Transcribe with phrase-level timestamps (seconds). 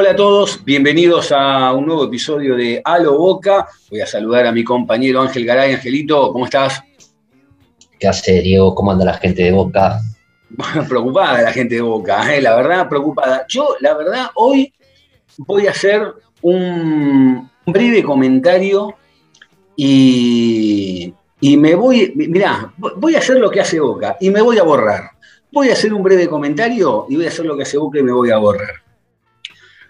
[0.00, 3.68] Hola a todos, bienvenidos a un nuevo episodio de Halo Boca.
[3.90, 5.74] Voy a saludar a mi compañero Ángel Garay.
[5.74, 6.82] Angelito, ¿cómo estás?
[7.98, 8.74] ¿Qué hace, Diego?
[8.74, 10.00] ¿Cómo anda la gente de Boca?
[10.48, 12.40] Bueno, preocupada la gente de Boca, ¿eh?
[12.40, 13.44] la verdad, preocupada.
[13.46, 14.72] Yo, la verdad, hoy
[15.36, 18.94] voy a hacer un breve comentario
[19.76, 24.56] y, y me voy, mirá, voy a hacer lo que hace Boca y me voy
[24.56, 25.10] a borrar.
[25.52, 28.02] Voy a hacer un breve comentario y voy a hacer lo que hace Boca y
[28.02, 28.89] me voy a borrar.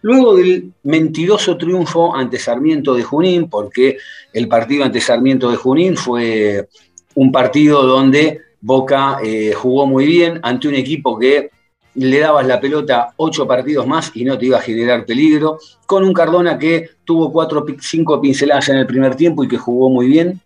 [0.02, 3.98] Luego del mentiroso triunfo ante Sarmiento de Junín, porque
[4.32, 6.68] el partido ante Sarmiento de Junín fue
[7.14, 11.50] un partido donde Boca eh, jugó muy bien ante un equipo que
[11.94, 16.04] le dabas la pelota ocho partidos más y no te iba a generar peligro, con
[16.04, 20.06] un Cardona que tuvo cuatro, cinco pinceladas en el primer tiempo y que jugó muy
[20.06, 20.40] bien.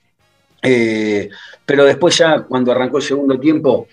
[0.62, 1.28] Eh,
[1.66, 3.86] pero después ya cuando arrancó el segundo tiempo,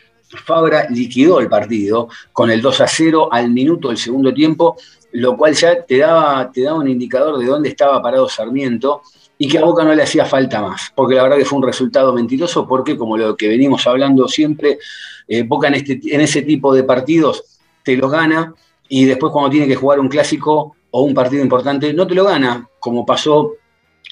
[0.45, 4.77] Fabra liquidó el partido con el 2 a 0 al minuto del segundo tiempo
[5.13, 9.01] lo cual ya te daba, te daba un indicador de dónde estaba parado Sarmiento
[9.37, 11.65] y que a Boca no le hacía falta más, porque la verdad que fue un
[11.65, 14.77] resultado mentiroso, porque como lo que venimos hablando siempre,
[15.27, 18.53] eh, Boca en, este, en ese tipo de partidos te lo gana
[18.87, 22.25] y después cuando tiene que jugar un clásico o un partido importante no te lo
[22.25, 23.53] gana, como pasó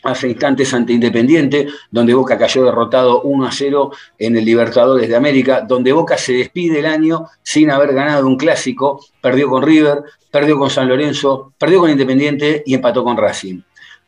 [0.03, 5.15] hace instantes ante Independiente, donde Boca cayó derrotado 1 a 0 en el Libertadores de
[5.15, 10.03] América, donde Boca se despide el año sin haber ganado un clásico, perdió con River,
[10.31, 13.61] perdió con San Lorenzo, perdió con Independiente y empató con Racing.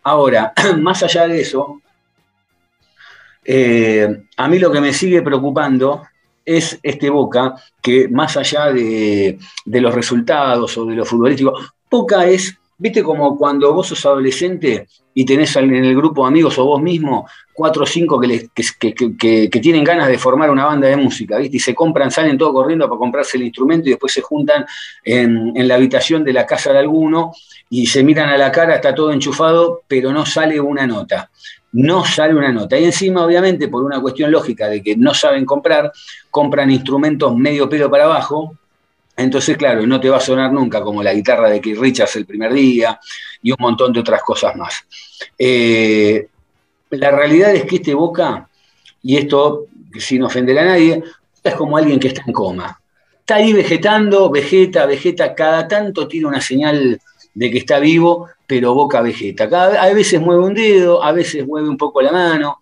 [0.03, 1.81] Ahora, más allá de eso,
[3.43, 6.03] eh, a mí lo que me sigue preocupando
[6.45, 11.53] es este Boca, que más allá de, de los resultados o de lo futbolístico,
[11.89, 16.65] Boca es ¿Viste como cuando vos sos adolescente y tenés en el grupo amigos o
[16.65, 21.37] vos mismo cuatro o cinco que, que, tienen ganas de formar una banda de música,
[21.37, 21.57] ¿viste?
[21.57, 24.65] Y se compran, salen todos corriendo para comprarse el instrumento y después se juntan
[25.03, 27.33] en, en la habitación de la casa de alguno
[27.69, 31.29] y se miran a la cara, está todo enchufado, pero no sale una nota.
[31.73, 32.77] No sale una nota.
[32.77, 35.91] Y encima, obviamente, por una cuestión lógica de que no saben comprar,
[36.29, 38.57] compran instrumentos medio pelo para abajo,
[39.17, 42.25] entonces, claro, no te va a sonar nunca como la guitarra de Keith Richards el
[42.25, 42.99] primer día
[43.41, 44.85] y un montón de otras cosas más.
[45.37, 46.27] Eh,
[46.91, 48.47] la realidad es que este Boca,
[49.03, 49.67] y esto
[49.97, 51.03] sin ofender a nadie,
[51.43, 52.79] es como alguien que está en coma.
[53.19, 56.99] Está ahí vegetando, vegeta, vegeta, cada tanto tiene una señal
[57.33, 59.43] de que está vivo, pero Boca vegeta.
[59.45, 62.59] a veces mueve un dedo, a veces mueve un poco la mano,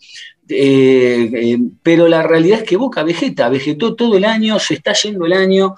[0.48, 4.94] eh, eh, pero la realidad es que Boca vegeta, vegetó todo el año, se está
[4.94, 5.76] yendo el año,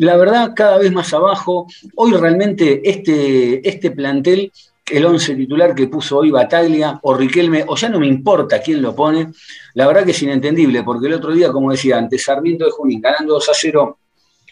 [0.00, 1.66] la verdad, cada vez más abajo.
[1.96, 4.50] Hoy realmente este, este plantel,
[4.90, 8.80] el 11 titular que puso hoy Bataglia o Riquelme, o ya no me importa quién
[8.80, 9.30] lo pone,
[9.74, 13.02] la verdad que es inentendible, porque el otro día, como decía antes, Sarmiento de Junín
[13.02, 13.98] ganando 2 a 0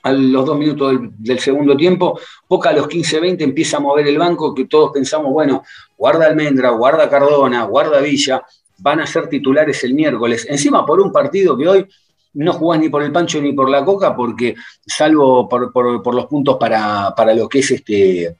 [0.02, 4.18] a los dos minutos del, segundo tiempo, poca a los 15-20 empieza a mover el
[4.18, 5.64] banco, que todos pensamos, bueno,
[5.96, 8.42] guarda Almendra, guarda Cardona, guarda Villa,
[8.76, 10.46] van a ser titulares el miércoles.
[10.48, 11.86] Encima por un partido que hoy
[12.34, 14.54] no jugás ni por el pancho ni por la coca, porque
[14.86, 18.36] salvo por, los puntos para, lo que es este,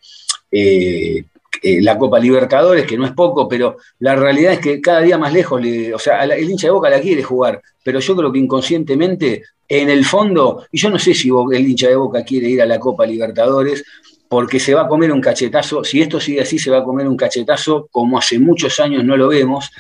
[0.50, 1.24] eh,
[1.62, 5.18] eh, la Copa Libertadores, que no es poco, pero la realidad es que cada día
[5.18, 5.60] más lejos,
[5.94, 9.90] o sea, el hincha de Boca la quiere jugar, pero yo creo que inconscientemente, en
[9.90, 12.78] el fondo, y yo no sé si el hincha de Boca quiere ir a la
[12.78, 13.84] Copa Libertadores,
[14.28, 17.08] porque se va a comer un cachetazo, si esto sigue así, se va a comer
[17.08, 19.70] un cachetazo como hace muchos años no lo vemos.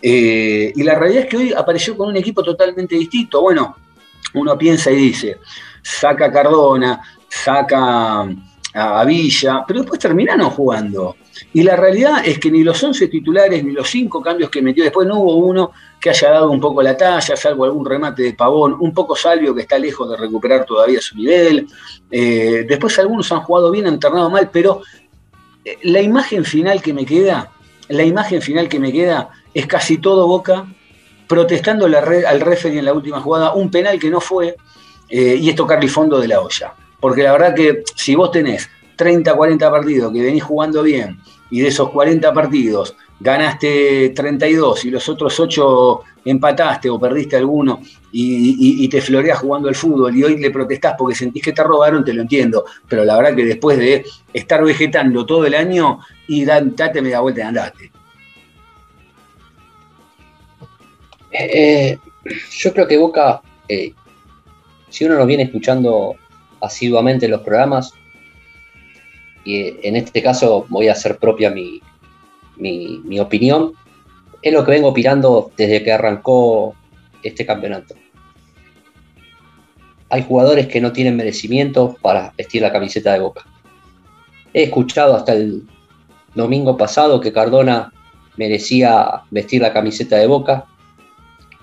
[0.00, 3.42] Eh, y la realidad es que hoy apareció con un equipo totalmente distinto.
[3.42, 3.76] Bueno,
[4.34, 5.38] uno piensa y dice,
[5.82, 8.28] saca a Cardona, saca
[8.74, 11.16] a Villa, pero después terminaron jugando.
[11.52, 14.84] Y la realidad es que ni los 11 titulares, ni los 5 cambios que metió
[14.84, 18.32] después, no hubo uno que haya dado un poco la talla, salvo algún remate de
[18.34, 21.66] pavón, un poco Salvio que está lejos de recuperar todavía su nivel.
[22.10, 24.82] Eh, después algunos han jugado bien, han ternado mal, pero
[25.64, 27.50] eh, la imagen final que me queda,
[27.88, 30.66] la imagen final que me queda es casi todo Boca
[31.26, 34.56] protestando al referee en la última jugada, un penal que no fue,
[35.08, 36.74] eh, y es tocarle fondo de la olla.
[37.00, 41.18] Porque la verdad que si vos tenés 30, 40 partidos que venís jugando bien,
[41.50, 47.80] y de esos 40 partidos ganaste 32 y los otros 8 empataste o perdiste alguno
[48.12, 52.04] y, te floreas jugando al fútbol y hoy le protestás porque sentís que te robaron,
[52.04, 52.64] te lo entiendo.
[52.88, 57.40] Pero la verdad que después de estar vegetando todo el año y date media vuelta
[57.40, 57.90] y andate.
[61.30, 61.98] Eh,
[62.58, 63.92] yo creo que Boca, eh,
[64.88, 66.16] si uno lo viene escuchando
[66.60, 67.92] asiduamente en los programas,
[69.46, 71.80] y en este caso voy a hacer propia mi,
[72.56, 73.74] mi, opinión,
[74.42, 76.74] es lo que vengo opinando desde que arrancó
[77.22, 77.94] este campeonato.
[80.10, 83.44] Hay jugadores que no tienen merecimiento para vestir la camiseta de Boca.
[84.52, 85.62] He escuchado hasta el
[86.34, 87.92] domingo pasado que Cardona
[88.36, 90.64] merecía vestir la camiseta de Boca,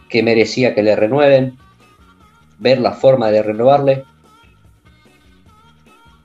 [0.07, 1.57] que merecía que le renueven,
[2.59, 4.05] ver la forma de renovarle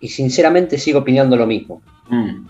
[0.01, 1.83] y sinceramente sigo opinando lo mismo.
[2.09, 2.47] Mm.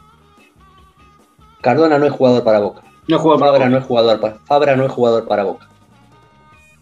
[1.61, 2.83] Cardona no es jugador para Boca.
[3.09, 5.69] No Fabra no es jugador para Fabra no es jugador para Boca.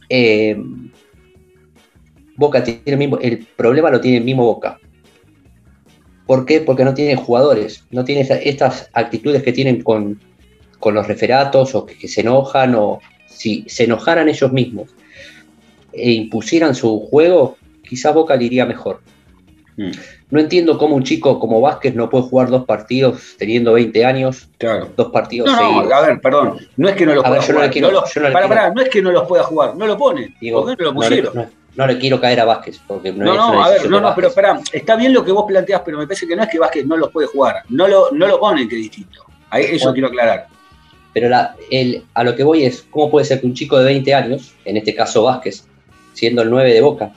[0.08, 0.60] Eh,
[2.36, 4.78] Boca tiene el mismo, el problema lo tiene el mismo Boca.
[6.26, 6.60] ¿Por qué?
[6.60, 10.20] Porque no tiene jugadores, no tiene estas actitudes que tienen con,
[10.84, 14.94] los referatos o que, se enojan o si se enojaran ellos mismos
[15.92, 19.00] e impusieran su juego, quizás Boca le iría mejor.
[19.76, 19.90] Mm.
[20.28, 24.48] No entiendo cómo un chico como Vázquez no puede jugar dos partidos teniendo 20 años.
[24.58, 24.88] Claro.
[24.96, 25.92] Dos partidos no, seguidos.
[25.92, 26.58] a ver, perdón.
[26.76, 27.54] No es que no los pueda jugar.
[27.54, 29.76] No, no es que no los pueda jugar.
[29.76, 30.34] No lo pone.
[30.40, 31.48] Digo, no lo pusieron?
[31.76, 32.80] No, le quiero caer a Vázquez.
[32.86, 34.60] Porque no, no, a ver, no, no, pero espera.
[34.72, 36.96] Está bien lo que vos planteás, pero me parece que no es que Vázquez no
[36.96, 37.62] los puede jugar.
[37.68, 39.24] No lo, no lo ponen, que es distinto.
[39.50, 40.48] Ahí, eso quiero aclarar.
[41.12, 43.84] Pero la, el, a lo que voy es, ¿cómo puede ser que un chico de
[43.84, 45.66] 20 años, en este caso Vázquez,
[46.14, 47.12] siendo el 9 de Boca,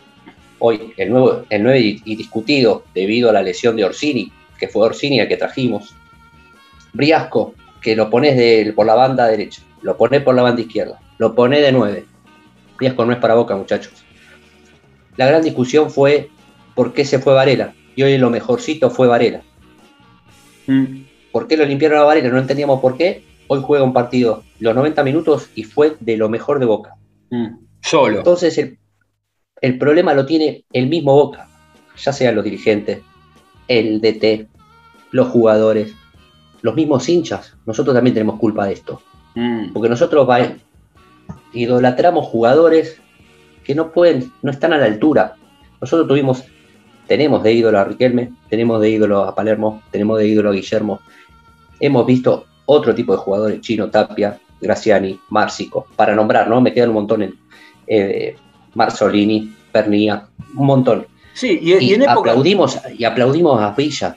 [0.60, 4.86] hoy el nuevo, el nuevo y discutido debido a la lesión de Orsini, que fue
[4.86, 5.96] Orsini el que trajimos.
[6.94, 11.34] Briasco, que lo pones por la banda derecha, lo pones por la banda izquierda, lo
[11.34, 12.06] pones de 9.
[12.78, 13.94] Briasco no es para boca, muchachos.
[15.18, 16.30] La gran discusión fue
[16.76, 17.74] por qué se fue Varela.
[17.96, 19.42] Y hoy lo mejorcito fue Varela.
[20.68, 21.04] Mm.
[21.34, 22.30] ¿Por qué lo limpiaron a Varela?
[22.30, 23.24] No entendíamos por qué.
[23.48, 26.96] Hoy juega un partido los 90 minutos y fue de lo mejor de Boca.
[27.32, 27.58] Mm.
[27.82, 28.20] Solo.
[28.20, 28.78] Entonces el,
[29.62, 31.48] el problema lo tiene el mismo Boca,
[31.98, 33.02] ya sean los dirigentes,
[33.68, 34.48] el DT,
[35.12, 35.94] los jugadores,
[36.62, 37.56] los mismos hinchas.
[37.66, 39.02] Nosotros también tenemos culpa de esto.
[39.36, 39.74] Mm.
[39.74, 40.28] Porque nosotros
[41.54, 43.02] idolatramos jugadores
[43.64, 45.36] que no pueden, no están a la altura.
[45.82, 46.44] Nosotros tuvimos,
[47.08, 51.02] tenemos de ídolo a Riquelme, tenemos de ídolo a Palermo, tenemos de ídolo a Guillermo.
[51.80, 56.62] Hemos visto otro tipo de jugadores, Chino, Tapia, Graciani, Márcico, para nombrar, ¿no?
[56.62, 57.36] Me quedan un montón en,
[57.88, 58.36] eh,
[58.76, 61.08] Marzolini, Pernilla, un montón.
[61.34, 62.32] Sí, y, en época...
[62.32, 64.16] aplaudimos, y aplaudimos a Villa.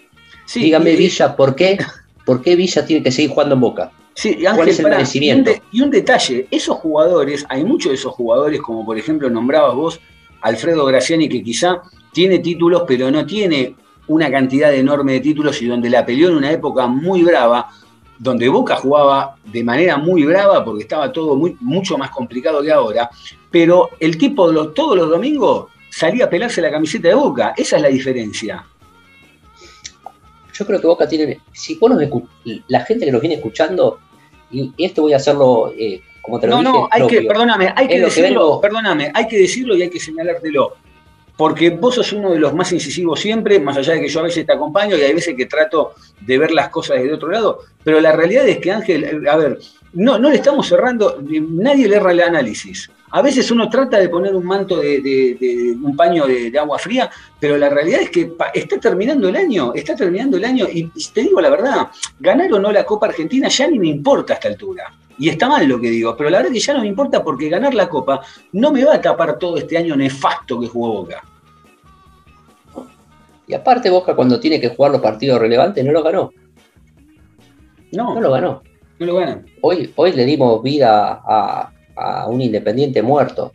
[0.55, 1.79] Dígame, Villa, ¿por qué,
[2.27, 3.93] ¿por qué Villa tiene que seguir jugando en Boca?
[4.15, 5.51] Sí, ¿Cuál es el merecimiento?
[5.73, 10.01] Y un, detalle, esos jugadores, hay muchos de esos jugadores, como por ejemplo nombrabas vos,
[10.43, 11.81] Alfredo Graciani, que quizá
[12.13, 13.75] tiene títulos, pero no tiene
[14.09, 17.71] una cantidad enorme de títulos y donde la peleó en una época muy brava,
[18.19, 22.71] donde Boca jugaba de manera muy brava porque estaba todo muy, mucho más complicado que
[22.71, 23.11] ahora,
[23.51, 27.83] pero el tipo todos los domingos salía a pelarse la camiseta de Boca, esa es
[27.83, 28.65] la diferencia.
[30.53, 31.91] Yo creo que Boca tiene, si vos
[32.69, 33.99] la gente que nos viene escuchando,
[34.51, 37.89] y, esto voy a hacerlo eh, como te lo no, No, hay que, perdóname, hay
[37.89, 40.77] que decirlo, perdóname, hay que decirlo y hay que señalártelo
[41.37, 44.25] porque vos sos uno de los más incisivos siempre, más allá de que yo a
[44.25, 47.61] veces te acompaño y hay veces que trato de ver las cosas desde otro lado,
[47.83, 49.59] pero la realidad es que Ángel, a ver,
[49.95, 52.91] no, no le estamos cerrando, nadie le erra el análisis.
[53.15, 57.59] A veces uno trata de poner un manto de, un paño de, agua fría, pero
[57.59, 61.39] la realidad es que está terminando el año, está terminando el año y te digo
[61.43, 64.91] la verdad, ganar o no la Copa Argentina ya ni me importa a esta altura.
[65.23, 67.23] Y está mal lo que digo, pero la verdad es que ya no me importa
[67.23, 68.23] porque ganar la Copa
[68.55, 71.23] no me va a tapar todo este año nefasto que jugó Boca.
[73.47, 76.33] Y aparte Boca cuando tiene que jugar los partidos relevantes no lo ganó.
[77.93, 78.63] No, no lo ganó.
[78.99, 79.43] No lo ganó.
[79.61, 83.53] Hoy, hoy le dimos vida a, un independiente muerto.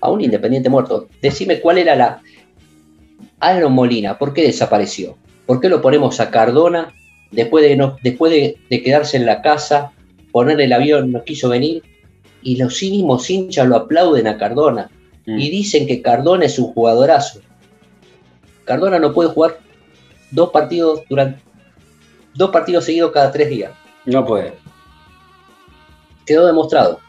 [0.00, 1.08] A un independiente muerto.
[1.20, 2.22] Decime cuál era la...
[3.38, 5.18] Aaron Molina, ¿por qué desapareció?
[5.44, 6.94] ¿Por qué lo ponemos a Cardona
[7.32, 9.92] después de, no, después de quedarse en la casa
[10.32, 11.82] poner el avión no quiso venir
[12.42, 14.90] y los mismos hinchas lo aplauden a Cardona
[15.26, 15.38] mm.
[15.38, 17.40] y dicen que Cardona es un jugadorazo.
[18.64, 19.58] Cardona no puede jugar
[20.30, 21.40] dos partidos durante
[22.34, 23.72] dos partidos seguidos cada tres días.
[24.06, 24.54] No puede.
[26.26, 27.00] Quedó demostrado.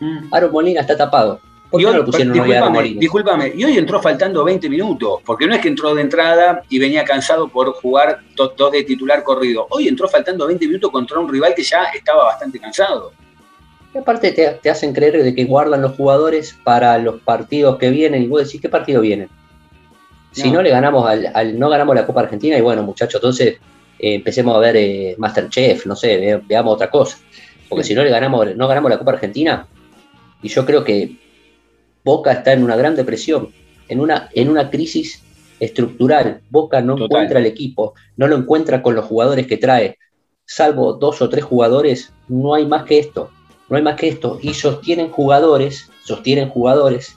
[0.00, 0.32] Mm.
[0.32, 1.40] Aaron Molina está tapado.
[1.70, 5.60] ¿Por qué no lo pusieron discúlpame, y hoy entró faltando 20 minutos, porque no es
[5.60, 9.66] que entró de entrada y venía cansado por jugar dos de titular corrido.
[9.70, 13.12] Hoy entró faltando 20 minutos contra un rival que ya estaba bastante cansado.
[13.94, 18.22] Y aparte te, hacen creer de que guardan los jugadores para los partidos que vienen
[18.22, 19.28] y vos decís, ¿qué partido vienen?
[20.32, 23.58] Si no, le ganamos al, no ganamos la Copa Argentina y bueno, muchachos, entonces
[23.98, 27.18] eh, empecemos a ver eh, Masterchef, no sé, veamos otra cosa.
[27.68, 29.66] Porque si no le ganamos, no ganamos la Copa Argentina,
[30.42, 31.27] y yo creo que
[32.04, 33.52] Boca está en una gran depresión,
[33.88, 35.22] en una, en una crisis
[35.60, 36.42] estructural.
[36.50, 39.98] Boca no encuentra el equipo, no lo encuentra con los jugadores que trae.
[40.44, 43.30] Salvo dos o tres jugadores, no hay más que esto.
[43.68, 44.38] No hay más que esto.
[44.40, 47.16] Y sostienen jugadores, sostienen jugadores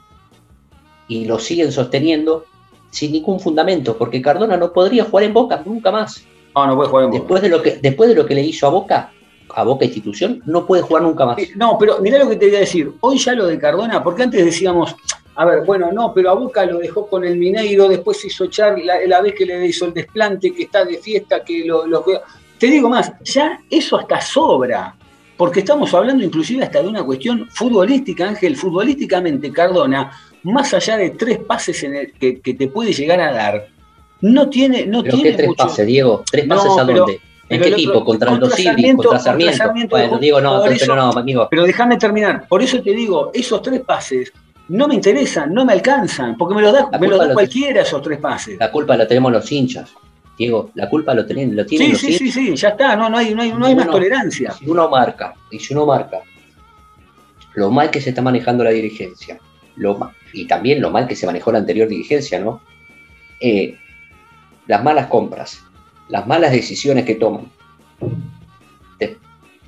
[1.07, 2.45] y lo siguen sosteniendo
[2.89, 6.25] sin ningún fundamento, porque Cardona no podría jugar en Boca nunca más.
[6.53, 7.19] No, no puede jugar en Boca.
[7.19, 9.13] Después de lo que, después de lo que le hizo a Boca,
[9.55, 11.37] a Boca institución, no puede jugar nunca más.
[11.39, 12.91] Eh, no, pero mirá lo que te voy a decir.
[13.01, 14.95] Hoy ya lo de Cardona, porque antes decíamos,
[15.35, 18.77] a ver, bueno, no, pero a Boca lo dejó con el Mineiro, después hizo echar
[18.79, 22.03] la, vez que le hizo el desplante, que está de fiesta, que lo, lo...
[22.57, 24.95] Te digo más, ya eso hasta sobra
[25.41, 30.11] porque estamos hablando inclusive hasta de una cuestión futbolística, Ángel, futbolísticamente Cardona,
[30.43, 33.67] más allá de tres pases en el que, te puede llegar a dar,
[34.21, 36.23] no tiene, no tiene ¿qué tres pases, Diego?
[36.29, 37.19] ¿Tres pases a dónde?
[37.55, 38.03] ¿En qué tipo?
[38.05, 38.57] ¿Contra el contra
[39.19, 39.89] Sarmiento?
[39.89, 41.47] bueno, Diego, no, pero no, amigo.
[41.49, 42.47] Pero déjame terminar.
[42.47, 44.31] Por eso te digo, esos tres pases
[44.69, 48.19] no me interesan, no me alcanzan, porque me los da, me da cualquiera esos tres
[48.19, 48.57] pases.
[48.57, 49.93] La culpa la tenemos los hinchas.
[50.37, 53.17] Diego, la culpa lo tienen, lo tienen sí, sí, sí, sí, ya está, no, no
[53.17, 54.53] hay, no hay, no hay más tolerancia.
[54.53, 56.21] Si uno marca, y si uno marca
[57.53, 59.39] lo mal que se está manejando la dirigencia,
[59.75, 62.61] lo y también lo mal que se manejó la anterior dirigencia, ¿no?
[63.39, 63.77] Eh,
[64.67, 65.61] las malas compras,
[66.11, 67.51] las malas decisiones que toman.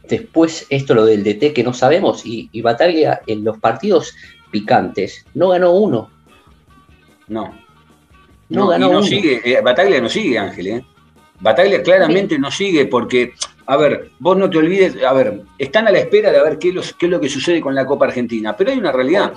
[0.07, 4.13] después esto lo del DT que no sabemos y, y Bataglia en los partidos
[4.51, 6.12] picantes no ganó uno.
[7.27, 7.57] No.
[8.50, 10.85] No, ganó no sigue, eh, Bataglia no sigue, Ángel, ¿eh?
[11.39, 13.33] Bataglia claramente no sigue porque,
[13.65, 16.69] a ver, vos no te olvides, a ver, están a la espera de ver qué
[16.69, 19.33] es, lo, que sucede con la Copa Argentina, pero hay una realidad.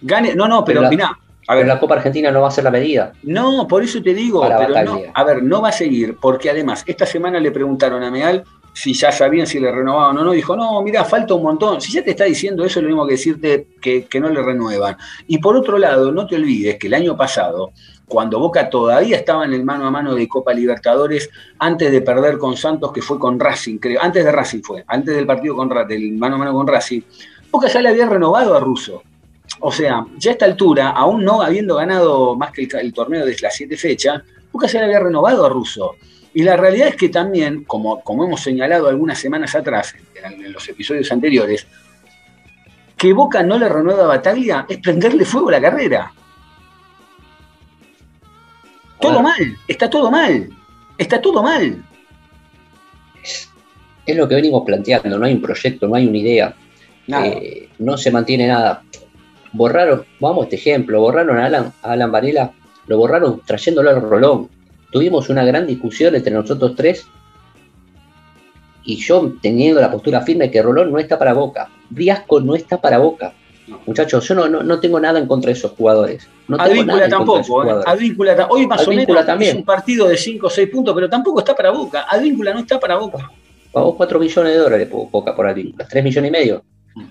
[0.00, 1.10] Gane, no, no, pero, pero
[1.48, 3.12] a ver, la Copa Argentina no va a ser la medida.
[3.22, 6.84] No, por eso te digo, pero no, a ver, no va a seguir, porque además,
[6.86, 10.54] esta semana le preguntaron a Meal si ya sabían si le renovaban o no, dijo,
[10.54, 11.80] no, mira, falta un montón.
[11.80, 14.42] Si ya te está diciendo eso, es lo mismo que decirte que, que no le
[14.42, 14.96] renuevan.
[15.26, 17.72] Y por otro lado, no te olvides que el año pasado
[18.08, 22.38] cuando Boca todavía estaba en el mano a mano de Copa Libertadores, antes de perder
[22.38, 25.68] con Santos, que fue con Racing, creo, antes de Racing fue, antes del partido con
[25.86, 27.02] del mano a mano con Racing,
[27.50, 29.02] Boca ya le había renovado a Russo.
[29.60, 33.36] O sea, ya a esta altura, aún no habiendo ganado más que el, torneo de
[33.40, 34.22] las siete fechas,
[34.52, 35.96] Boca ya le había renovado a Russo.
[36.34, 40.52] Y la realidad es que también, como, como hemos señalado algunas semanas atrás, en, en
[40.52, 41.66] los episodios anteriores,
[42.96, 46.12] que Boca no le renueva a Bataglia es prenderle fuego a la carrera.
[49.00, 50.48] Todo mal, está todo mal,
[50.98, 51.84] está todo mal.
[53.22, 56.56] Es, lo que venimos planteando, no hay un proyecto, no hay una idea,
[57.06, 58.82] eh, no se mantiene nada.
[59.52, 62.52] Borraron, vamos a este ejemplo, borraron a Alan, Alan Varela,
[62.86, 64.48] lo borraron trayéndolo al Rolón.
[64.90, 67.06] Tuvimos una gran discusión entre nosotros tres
[68.84, 72.80] y yo teniendo la postura firme que Rolón no está para Boca, Riasco no está
[72.80, 73.34] para Boca.
[73.86, 76.26] Muchachos, yo no, no, tengo nada en contra de esos jugadores.
[76.46, 77.64] No Advíncula tampoco.
[77.64, 77.82] ¿eh?
[77.84, 79.50] Advíncula, hoy más o menos también.
[79.50, 82.06] es un partido de 5 o 6 puntos, pero tampoco está para Boca.
[82.08, 83.30] Advíncula no está para Boca.
[83.70, 85.86] Pagó 4 millones de dólares Boca por Advíncula.
[85.86, 86.64] 3 millones y medio.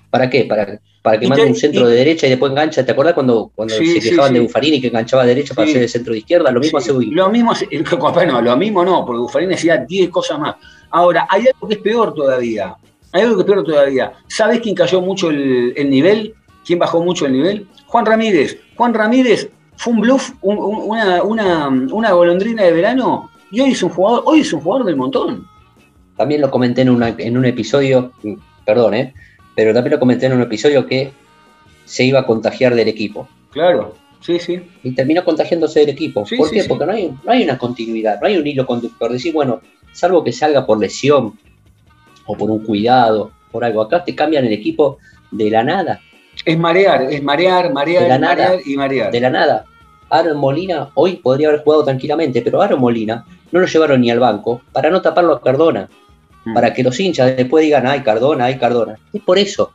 [0.10, 0.46] ¿Para qué?
[0.46, 2.86] Para, para que mande un centro de derecha y después engancha.
[2.86, 5.90] ¿Te acuerdas cuando, cuando se quejaban de Buffarini que enganchaba de derecha para hacer el
[5.90, 6.52] centro de izquierda?
[6.52, 7.12] Lo mismo hace Uy.
[7.12, 7.54] Lo mismo
[8.28, 10.56] no, lo mismo no, porque Buffarini hacía 10 cosas más.
[10.90, 12.76] Ahora, hay algo que es peor todavía.
[13.12, 14.14] Hay algo que es peor todavía.
[14.28, 16.34] ¿Sabes quién cayó mucho el, el nivel?
[16.66, 17.68] ¿Quién bajó mucho el nivel?
[17.86, 18.60] Juan Ramírez.
[18.76, 24.24] Juan Ramírez fue un bluff, una, una, golondrina de verano y hoy es un jugador,
[24.26, 25.48] hoy es un jugador del montón.
[26.18, 28.12] También lo comenté en, en un episodio,
[28.66, 29.14] perdón, ¿eh?
[29.58, 31.12] Pero también lo comenté en un episodio que
[31.84, 33.28] se iba a contagiar del equipo.
[33.50, 34.62] Claro, sí, sí.
[34.84, 36.26] Y terminó contagiándose del equipo.
[36.38, 36.64] ¿Por qué?
[36.66, 39.12] Porque no hay, no hay una continuidad, no hay un hilo conductor.
[39.12, 39.62] Decir, bueno,
[39.94, 41.34] salvo que salga por lesión
[42.28, 43.82] o por un cuidado, por algo.
[43.82, 45.00] Acá te cambian el equipo
[45.32, 46.02] de la nada.
[46.46, 49.12] Es marear, es marear, marear, marear y marear.
[49.12, 49.66] De la nada.
[50.12, 54.20] Aaron Molina hoy podría haber jugado tranquilamente, pero Aaron Molina no lo llevaron ni al
[54.20, 55.90] banco para no taparlo a Cardona.
[56.54, 58.98] Para que los hinchas después digan, ay, Cardona, ay, Cardona.
[59.12, 59.72] Es por eso.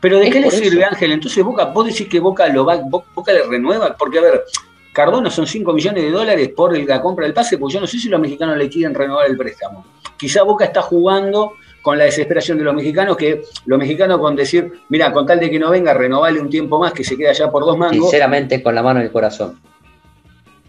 [0.00, 1.12] Pero ¿de qué le sirve, Ángel?
[1.12, 4.44] Entonces Boca, vos decís que Boca lo va, Boca le renueva, porque a ver,
[4.92, 7.98] Cardona son 5 millones de dólares por la compra del pase, pues yo no sé
[7.98, 9.84] si los mexicanos le quieren renovar el préstamo.
[10.18, 14.72] Quizá Boca está jugando con la desesperación de los mexicanos, que los mexicanos con decir,
[14.88, 17.50] mira, con tal de que no venga, renovale un tiempo más, que se quede allá
[17.50, 17.96] por dos mangos.
[17.96, 19.58] Sinceramente, con la mano en el corazón.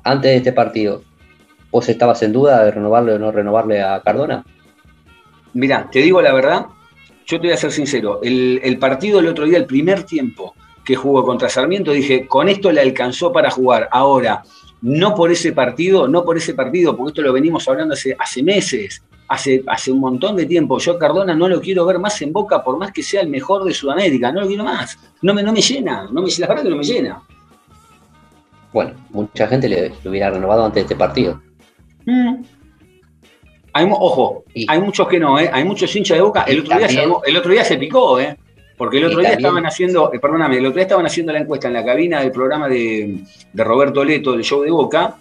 [0.04, 1.04] Antes de este partido,
[1.72, 4.46] ¿vos estabas en duda de renovarle o no renovarle a Cardona?
[5.56, 6.68] Mira, te digo la verdad,
[7.26, 10.54] yo te voy a ser sincero, el, el partido el otro día, el primer tiempo
[10.86, 13.90] que jugó contra Sarmiento, dije, con esto le alcanzó para jugar.
[13.92, 14.44] Ahora,
[14.82, 18.44] no por ese partido, no por ese partido, porque esto lo venimos hablando hace, hace
[18.44, 20.78] meses, hace, hace un montón de tiempo.
[20.78, 23.64] Yo Cardona no lo quiero ver más en Boca, por más que sea el mejor
[23.64, 25.00] de Sudamérica, no lo quiero más.
[25.24, 27.22] No me, no me llena, no me, la verdad que no me llena.
[28.72, 31.42] Bueno, mucha gente le, hubiera renovado antes de este partido.
[32.06, 32.44] Mm.
[33.78, 35.50] Hay, ojo, hay muchos que no, ¿eh?
[35.52, 36.44] hay muchos hinchas de Boca.
[36.44, 38.38] El otro, día se, el otro día se picó, ¿eh?
[38.78, 41.68] Porque el otro día estaban haciendo, eh, perdóname, el otro día estaban haciendo la encuesta
[41.68, 43.20] en la cabina del programa de,
[43.54, 45.18] Roberto Leto, del show de Boca,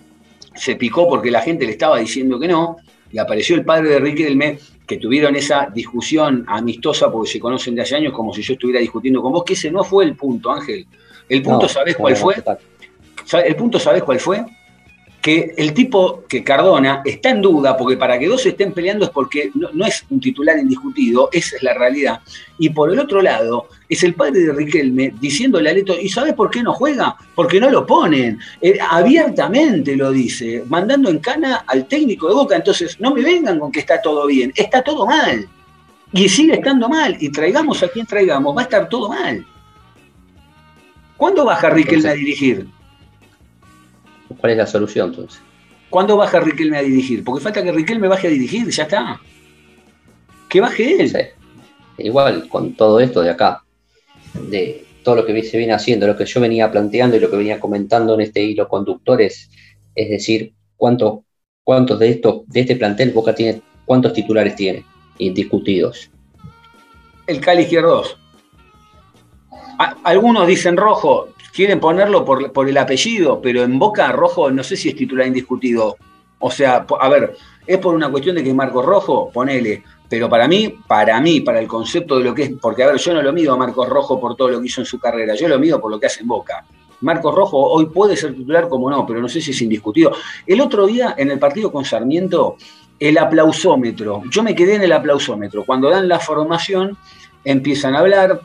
[0.54, 2.76] se picó porque la gente le estaba diciendo que no,
[3.10, 7.82] y apareció el padre de Riquelme, que tuvieron esa discusión amistosa porque se conocen de
[7.82, 10.52] hace años, como si yo estuviera discutiendo con vos, que ese no fue el punto,
[10.52, 10.86] Ángel.
[11.28, 12.36] El punto, ¿sabés cuál fue?
[13.44, 14.44] El punto, ¿sabés cuál fue?
[15.24, 19.10] Que el tipo que Cardona está en duda, porque para que dos estén peleando es
[19.10, 22.20] porque no, es un titular indiscutido, esa es la realidad.
[22.58, 26.34] Y por el otro lado, es el padre de Riquelme diciéndole a Leto, ¿y sabes
[26.34, 27.16] por qué no juega?
[27.34, 28.38] Porque no lo ponen.
[28.60, 32.56] Eh, abiertamente lo dice, mandando en cana al técnico de Boca.
[32.56, 35.48] Entonces, no me vengan con que está todo bien, está todo mal.
[36.12, 37.16] Y sigue estando mal.
[37.18, 39.42] Y traigamos a quien traigamos, va a estar todo mal.
[41.16, 42.73] ¿Cuándo baja Riquelme a dirigir?
[44.38, 45.40] ¿Cuál es la solución entonces?
[45.90, 47.22] ¿Cuándo baja Riquelme a dirigir?
[47.24, 49.20] Porque falta que Riquelme baje a dirigir, ya está.
[50.48, 51.12] Que baje él.
[51.98, 53.62] Igual, con todo esto de acá,
[54.34, 57.36] de todo lo que se viene haciendo, lo que yo venía planteando y lo que
[57.36, 59.50] venía comentando en este hilo conductores,
[59.94, 61.20] es decir, cuántos,
[61.62, 64.84] cuántos de estos, de este plantel Boca tiene, cuántos titulares tiene,
[65.18, 66.10] indiscutidos.
[67.26, 68.04] El Cali izquierdo.
[70.04, 74.88] Algunos dicen rojo, quieren ponerlo por, el apellido, pero en Boca Rojo no sé si
[74.88, 75.96] es titular indiscutido.
[76.40, 79.84] O sea, a ver, es por una cuestión de que es Marcos Rojo, ponele.
[80.08, 82.96] Pero para mí, para mí, para el concepto de lo que es, porque a ver,
[82.96, 85.34] yo no lo mido a Marcos Rojo por todo lo que hizo en su carrera,
[85.34, 86.64] yo lo mido por lo que hace en Boca.
[87.00, 90.12] Marcos Rojo hoy puede ser titular como no, pero no sé si es indiscutido.
[90.46, 92.56] El otro día en el partido con Sarmiento,
[92.98, 95.64] el aplausómetro, yo me quedé en el aplausómetro.
[95.64, 96.96] Cuando dan la formación,
[97.44, 98.40] empiezan a hablar,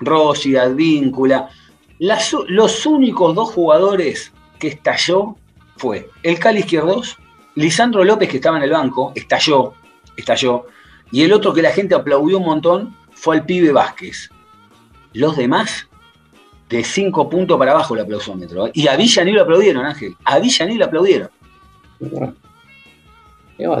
[0.00, 1.48] Rossi, Advíncula,
[1.98, 5.36] los únicos dos jugadores que estalló
[5.76, 7.16] fue el Cali Izquierdos,
[7.54, 9.74] Lisandro López, que estaba en el banco, estalló,
[10.16, 10.66] estalló,
[11.10, 14.30] y el otro que la gente aplaudió un montón fue el pibe Vázquez.
[15.12, 15.88] Los demás,
[16.68, 18.66] de cinco puntos para abajo el aplausómetro.
[18.66, 18.70] ¿eh?
[18.74, 20.16] Y a Villa ni lo aplaudieron, Ángel.
[20.24, 21.30] A Villa ni lo aplaudieron.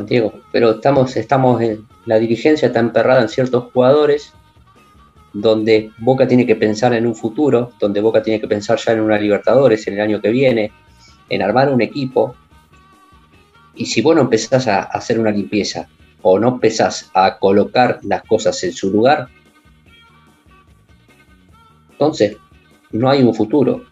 [0.06, 4.32] Diego, pero estamos, estamos en la dirigencia está emperrada en ciertos jugadores
[5.40, 9.00] donde Boca tiene que pensar en un futuro, donde Boca tiene que pensar ya en
[9.00, 10.72] una Libertadores en el año que viene,
[11.28, 12.34] en armar un equipo.
[13.74, 15.88] Y si vos no empezás a hacer una limpieza
[16.22, 19.28] o no empezás a colocar las cosas en su lugar,
[21.90, 22.38] entonces
[22.92, 23.84] no hay un futuro.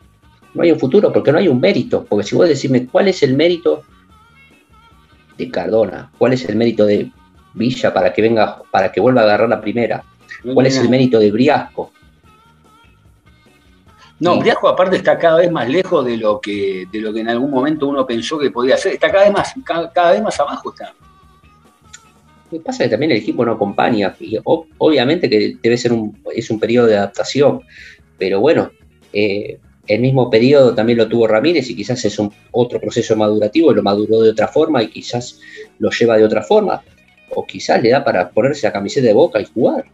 [0.54, 2.06] No hay un futuro porque no hay un mérito.
[2.08, 3.82] Porque si vos decime cuál es el mérito
[5.36, 7.10] de Cardona, cuál es el mérito de
[7.52, 10.04] Villa para que venga, para que vuelva a agarrar la primera,
[10.52, 11.90] ¿Cuál es el mérito de Briasco?
[14.20, 17.28] No, Briasco aparte está cada vez más lejos de lo que, de lo que en
[17.28, 18.92] algún momento uno pensó que podía ser.
[18.94, 19.54] Está cada vez más,
[19.92, 20.94] cada, vez más abajo está.
[22.50, 24.14] Lo que pasa es que también el equipo no acompaña.
[24.20, 27.62] Y obviamente que debe ser un, es un periodo de adaptación.
[28.18, 28.70] Pero bueno,
[29.12, 33.72] eh, el mismo periodo también lo tuvo Ramírez y quizás es un otro proceso madurativo,
[33.72, 35.40] lo maduró de otra forma y quizás
[35.78, 36.82] lo lleva de otra forma.
[37.30, 39.84] O quizás le da para ponerse la camiseta de boca y jugar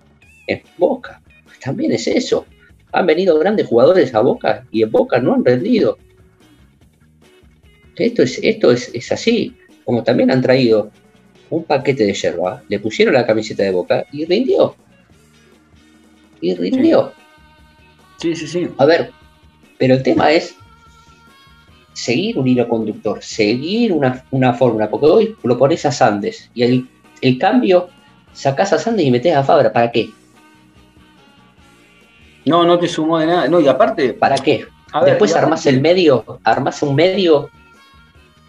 [0.53, 1.23] en Boca.
[1.63, 2.47] También es eso.
[2.93, 5.99] Han venido grandes jugadores a Boca y en Boca no han rendido.
[7.97, 9.55] Esto es, esto es, así.
[9.85, 10.91] Como también han traído
[11.51, 14.75] un paquete de yerba, le pusieron la camiseta de Boca y rindió.
[16.41, 17.13] Y rindió.
[18.19, 18.69] Sí, sí, sí.
[18.79, 19.11] A ver,
[19.79, 20.55] pero el tema es
[21.93, 26.89] seguir un hilo conductor, seguir una, fórmula, porque hoy lo pones a Sandes y el,
[27.21, 27.89] el cambio
[28.33, 30.11] sacás a Sandes y metes a Fabra, ¿para qué?
[32.47, 33.49] No, no te sumó de nada.
[33.49, 34.15] No, y aparte.
[34.15, 34.67] ¿Para qué?
[35.05, 37.51] Después armás el medio, armás un medio.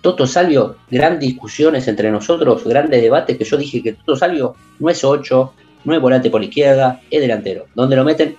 [0.02, 4.90] Toto Salvio, grandes discusiones entre nosotros, grandes debates, que yo dije que Toto Salvio no
[4.90, 7.68] es 8, no es volante por izquierda, es delantero.
[7.76, 8.36] ¿Dónde lo meten?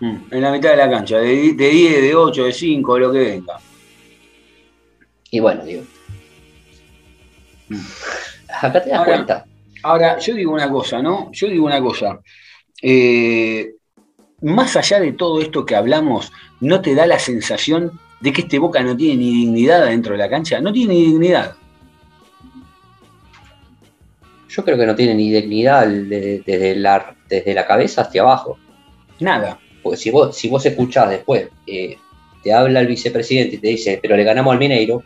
[0.00, 1.56] Mm, en la mitad de la cancha, de, 10,
[2.02, 3.58] de 8, de 5, lo que venga.
[5.30, 5.82] Y bueno, digo.
[7.68, 7.80] Mm.
[8.62, 9.44] Acá te das cuenta.
[9.82, 11.30] Ahora, yo digo una cosa, ¿no?
[11.32, 12.18] Yo digo una cosa.
[12.80, 13.75] Eh,
[14.46, 18.60] más allá de todo esto que hablamos, ¿no te da la sensación de que este
[18.60, 20.60] Boca no tiene ni dignidad dentro de la cancha?
[20.60, 21.56] No tiene ni dignidad.
[24.48, 28.56] Yo creo que no tiene ni dignidad desde, la, desde la cabeza hacia abajo.
[29.18, 29.58] Nada.
[29.82, 31.98] Porque si vos, si vos escuchás después, eh,
[32.44, 35.02] te habla el vicepresidente y te dice, pero le ganamos al Mineiro.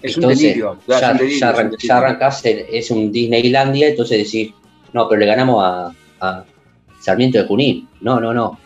[0.00, 0.78] Es un delirio.
[0.88, 4.54] Ya, arrancás, es un Disneylandia, entonces decís,
[4.94, 6.44] no, pero le ganamos a, a
[7.08, 7.88] Sarmiento de Junín.
[8.02, 8.58] No, no, no.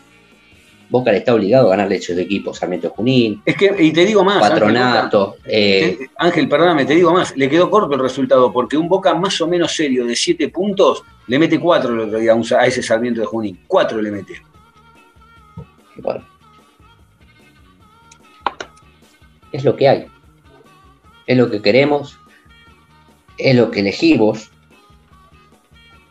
[0.89, 3.41] Boca le está obligado a ganarle hechos de equipo, Sarmiento Junín.
[3.45, 4.41] Es que, y te digo más.
[4.41, 5.37] Patronato.
[5.45, 7.37] Eh, Ángel, perdóname, te digo más.
[7.37, 11.03] Le quedó corto el resultado porque un Boca más o menos serio de siete puntos
[11.27, 13.59] le mete cuatro el otro día a ese Sarmiento de Junín.
[13.65, 14.41] Cuatro le mete.
[15.95, 16.25] Bueno.
[19.53, 20.07] Es lo que hay.
[21.27, 22.19] Es lo que queremos.
[23.37, 24.51] Es lo que elegimos.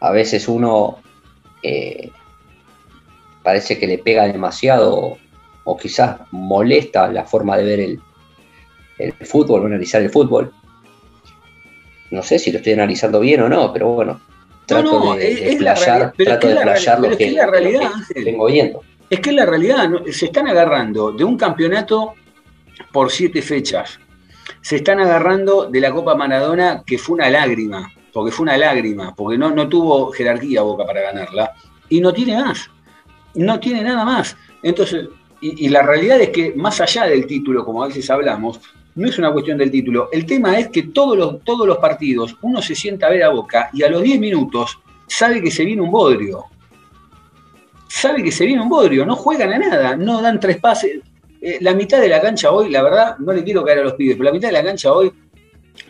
[0.00, 0.98] A veces uno
[1.62, 2.10] eh,
[3.42, 5.18] parece que le pega demasiado
[5.64, 8.00] o quizás molesta la forma de ver el,
[8.98, 10.52] el fútbol o analizar el fútbol.
[12.10, 14.20] No sé si lo estoy analizando bien o no, pero bueno,
[14.66, 18.82] trato de, explayar, trato de lo que, la realidad, vengo viendo.
[19.08, 22.14] Es que la realidad, se están agarrando de un campeonato
[22.92, 23.98] por siete fechas.
[24.60, 29.14] Se están agarrando de la Copa Maradona, que fue una lágrima, porque fue una lágrima,
[29.14, 31.52] porque no, no tuvo jerarquía Boca para ganarla,
[31.88, 32.70] y no tiene más
[33.34, 34.36] no tiene nada más.
[34.62, 35.08] Entonces,
[35.40, 38.60] y, la realidad es que más allá del título, como a veces hablamos,
[38.94, 40.08] no es una cuestión del título.
[40.12, 43.30] El tema es que todos los, todos los partidos uno se sienta a ver a
[43.30, 46.44] boca y a los 10 minutos sabe que se viene un bodrio.
[47.88, 51.00] Sabe que se viene un bodrio, no juegan a nada, no dan tres pases.
[51.40, 53.94] Eh, la mitad de la cancha hoy, la verdad, no le quiero caer a los
[53.94, 55.12] pibes, pero la mitad de la cancha hoy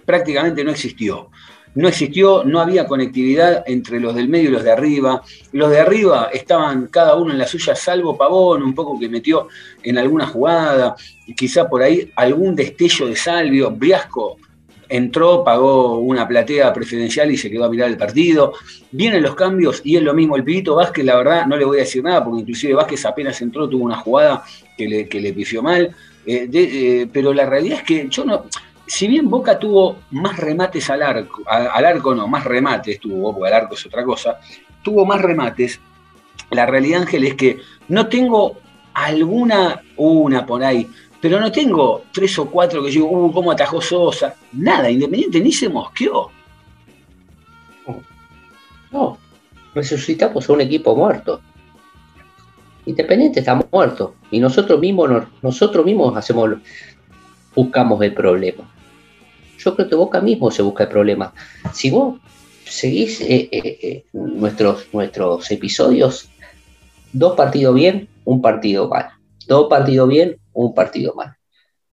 [0.06, 1.28] prácticamente no existió
[1.74, 5.22] no existió, no había conectividad entre los del medio y los de arriba.
[5.52, 9.48] Los de arriba estaban cada uno en la suya, salvo Pavón, un poco que metió
[9.82, 10.94] en alguna jugada,
[11.36, 13.70] quizá por ahí algún destello de Salvio.
[13.70, 14.36] Briasco
[14.88, 18.52] entró, pagó una platea preferencial y se quedó a mirar el partido.
[18.90, 20.36] Vienen los cambios y es lo mismo.
[20.36, 23.40] El Pibito Vázquez, la verdad, no le voy a decir nada, porque inclusive Vázquez apenas
[23.40, 24.44] entró, tuvo una jugada
[24.76, 25.94] que le, pifió mal.
[26.26, 28.44] Eh, eh, pero la realidad es que yo no
[28.86, 33.48] si bien Boca tuvo más remates al arco, al arco no, más remates tuvo, porque
[33.48, 34.38] al arco es otra cosa,
[34.82, 35.80] tuvo más remates,
[36.50, 38.58] la realidad, Ángel, es que no tengo
[38.94, 40.88] alguna, una por ahí,
[41.20, 45.52] pero no tengo tres o cuatro que digo, uh, cómo atajó Sosa, nada, Independiente ni
[45.52, 46.30] se mosqueó.
[48.90, 49.18] No,
[49.74, 51.40] resucitamos a un equipo muerto.
[52.84, 54.16] Independiente está muerto.
[54.30, 56.50] Y nosotros mismos, nosotros mismos hacemos,
[57.54, 58.72] buscamos el problema
[59.62, 61.32] yo creo que Boca mismo se busca el problema.
[61.72, 62.18] Si vos
[62.64, 66.30] seguís eh, eh, eh, nuestros, nuestros episodios,
[67.12, 69.10] dos partidos bien, un partido mal.
[69.46, 71.34] Dos partidos bien, un partido mal.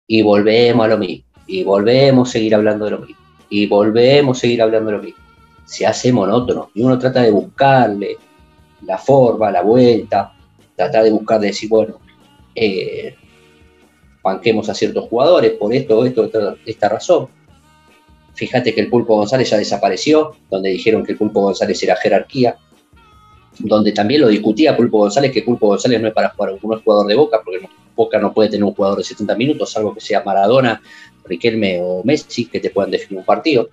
[0.07, 1.27] Y volvemos a lo mismo.
[1.47, 3.23] Y volvemos a seguir hablando de lo mismo.
[3.51, 5.23] Y volvemos a seguir hablando de lo mismo.
[5.65, 6.71] Se hace monótono.
[6.75, 8.17] Y uno trata de buscarle
[8.87, 10.33] la forma, la vuelta.
[10.75, 12.01] Tratar de buscar, de decir, bueno,
[14.29, 16.31] banquemos a ciertos jugadores por esto, esto,
[16.65, 17.29] esta, razón
[18.35, 22.57] Fíjate que el Pulpo González ya desapareció, donde dijeron que el Pulpo González era jerarquía,
[23.59, 26.83] donde también lo discutía Pulpo González, que Pulpo González no es para jugar, no es
[26.85, 30.01] jugador de Boca, porque Boca no puede tener un jugador de 70 minutos, salvo que
[30.01, 30.81] sea Maradona,
[31.25, 33.71] Riquelme o Messi, que te puedan definir un partido.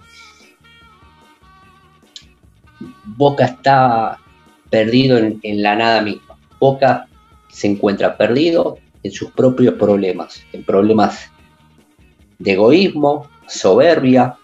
[3.04, 4.20] Boca está
[4.72, 6.39] perdido en, en la nada misma.
[6.60, 7.08] Boca
[7.50, 11.30] se encuentra perdido en sus propios problemas, en problemas
[12.39, 14.36] de egoísmo, soberbia,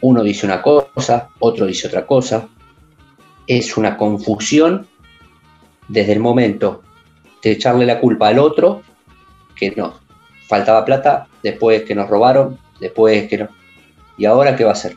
[0.00, 2.48] uno dice una cosa, otro dice otra cosa.
[3.46, 4.86] Es una confusión
[5.88, 6.82] desde el momento
[7.42, 8.80] de echarle la culpa al otro,
[9.56, 10.00] que no,
[10.48, 13.48] faltaba plata, después que nos robaron, después que no.
[14.16, 14.96] ¿Y ahora qué va a ser?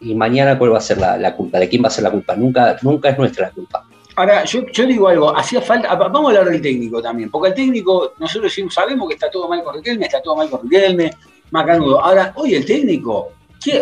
[0.00, 2.34] Y mañana cuál va a ser la, culpa, de quién va a ser la culpa.
[2.34, 3.86] Nunca, nunca es nuestra la culpa.
[4.16, 8.14] Ahora, yo, digo algo, hacía falta, vamos a hablar del técnico también, porque el técnico,
[8.18, 11.10] nosotros sabemos que está todo mal con Riquelme, está todo mal con Riquelme,
[11.50, 12.00] Macanudo.
[12.00, 13.32] Ahora, hoy el técnico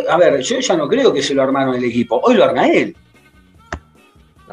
[0.08, 2.68] a ver, yo ya no creo que se lo armaron el equipo, hoy lo arma
[2.68, 2.96] él.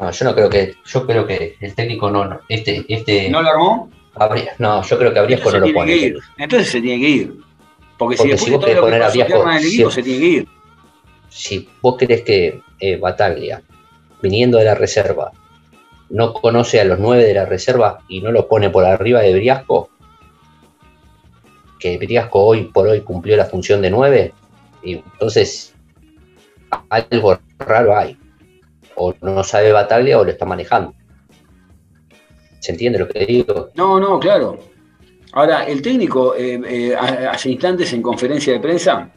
[0.00, 3.28] No, yo no creo que, yo creo que el técnico no, este, este.
[3.28, 3.90] ¿No lo armó?
[4.58, 6.14] no, yo creo que Abriasco no lo pone.
[6.38, 7.34] Entonces se tiene que ir.
[7.98, 10.48] Porque, si, si vos querés poner a Abriasco, el equipo, se tiene que ir.
[11.28, 13.62] Si vos querés que eh, Bataglia,
[14.22, 15.30] viniendo de la reserva,
[16.10, 19.32] no conoce a los nueve de la reserva y no lo pone por arriba de
[19.32, 19.90] Briasco,
[21.78, 24.34] que Briasco hoy por hoy cumplió la función de nueve,
[24.82, 25.74] y entonces,
[26.88, 28.16] algo raro hay.
[28.96, 30.94] O no sabe Bataglia o lo está manejando.
[32.58, 33.70] ¿Se entiende lo que digo?
[33.74, 34.58] No, no, claro.
[35.32, 39.10] Ahora, el técnico, eh, eh, hace instantes en conferencia de prensa,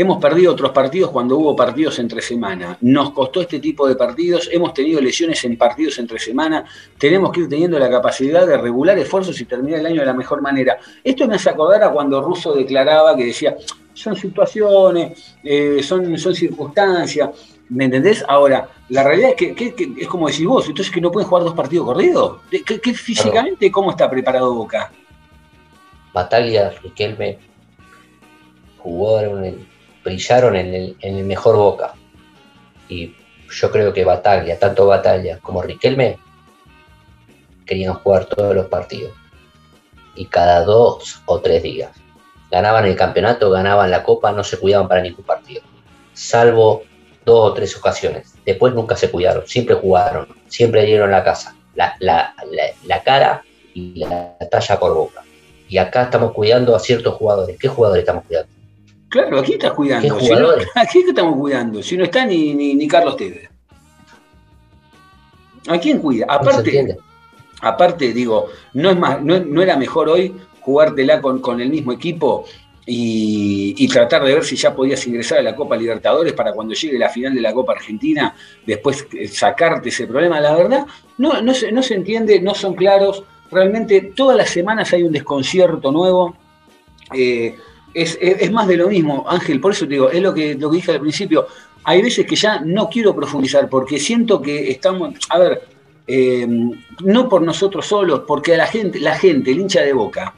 [0.00, 2.78] hemos perdido otros partidos cuando hubo partidos entre semana.
[2.82, 6.64] Nos costó este tipo de partidos, hemos tenido lesiones en partidos entre semana,
[6.96, 10.12] tenemos que ir teniendo la capacidad de regular esfuerzos y terminar el año de la
[10.12, 10.78] mejor manera.
[11.02, 13.56] Esto me hace acordar a cuando Russo declaraba que decía,
[13.92, 17.30] son situaciones, eh, son, son circunstancias.
[17.68, 18.24] ¿Me entendés?
[18.28, 21.54] Ahora, la realidad es que, es como decís vos, entonces que no pueden jugar dos
[21.54, 22.38] partidos corridos.
[22.50, 24.92] ¿Qué, físicamente cómo está preparado Boca?
[26.14, 27.38] Batalla, Riquelme
[28.78, 29.44] jugaron,
[30.08, 31.94] brillaron en el, mejor Boca.
[32.88, 33.14] Y
[33.50, 36.18] yo creo que Batalla, tanto Batalla como Riquelme,
[37.66, 39.12] querían jugar todos los partidos.
[40.14, 41.90] Y cada dos o tres días.
[42.50, 45.62] Ganaban el campeonato, ganaban la copa, no se cuidaban para ningún partido.
[46.14, 46.82] Salvo
[47.24, 48.34] dos o tres ocasiones.
[48.44, 53.42] Después nunca se cuidaron, siempre jugaron, siempre dieron la casa, la, la cara
[53.74, 55.22] y la talla por boca.
[55.68, 57.58] Y acá estamos cuidando a ciertos jugadores.
[57.58, 58.57] ¿Qué jugadores estamos cuidando?
[59.08, 60.18] Claro, aquí estás cuidando.
[60.18, 60.32] ¿Qué
[60.74, 61.82] aquí estamos cuidando.
[61.82, 63.48] Si no está ni, ni, Carlos Tevez.
[65.68, 66.26] ¿A quién cuida?
[66.28, 66.96] Aparte,
[67.60, 72.46] aparte digo, no, es más, no, era mejor hoy jugártela con, con el mismo equipo
[72.90, 76.98] y, tratar de ver si ya podías ingresar a la Copa Libertadores para cuando llegue
[76.98, 78.34] la final de la Copa Argentina,
[78.66, 80.40] después eh, sacarte ese problema.
[80.40, 80.86] La verdad,
[81.18, 83.24] no, no, se, no se entiende, no son claros.
[83.50, 86.34] Realmente todas las semanas hay un desconcierto nuevo.
[87.14, 87.56] Eh,
[87.94, 90.76] es, más de lo mismo, Ángel, por eso te digo, es lo que, lo que
[90.76, 91.46] dije al principio.
[91.84, 95.62] Hay veces que ya no quiero profundizar porque siento que estamos, a ver,
[96.06, 96.46] eh,
[97.04, 100.34] no por nosotros solos, porque a la gente, la gente, el hincha de boca,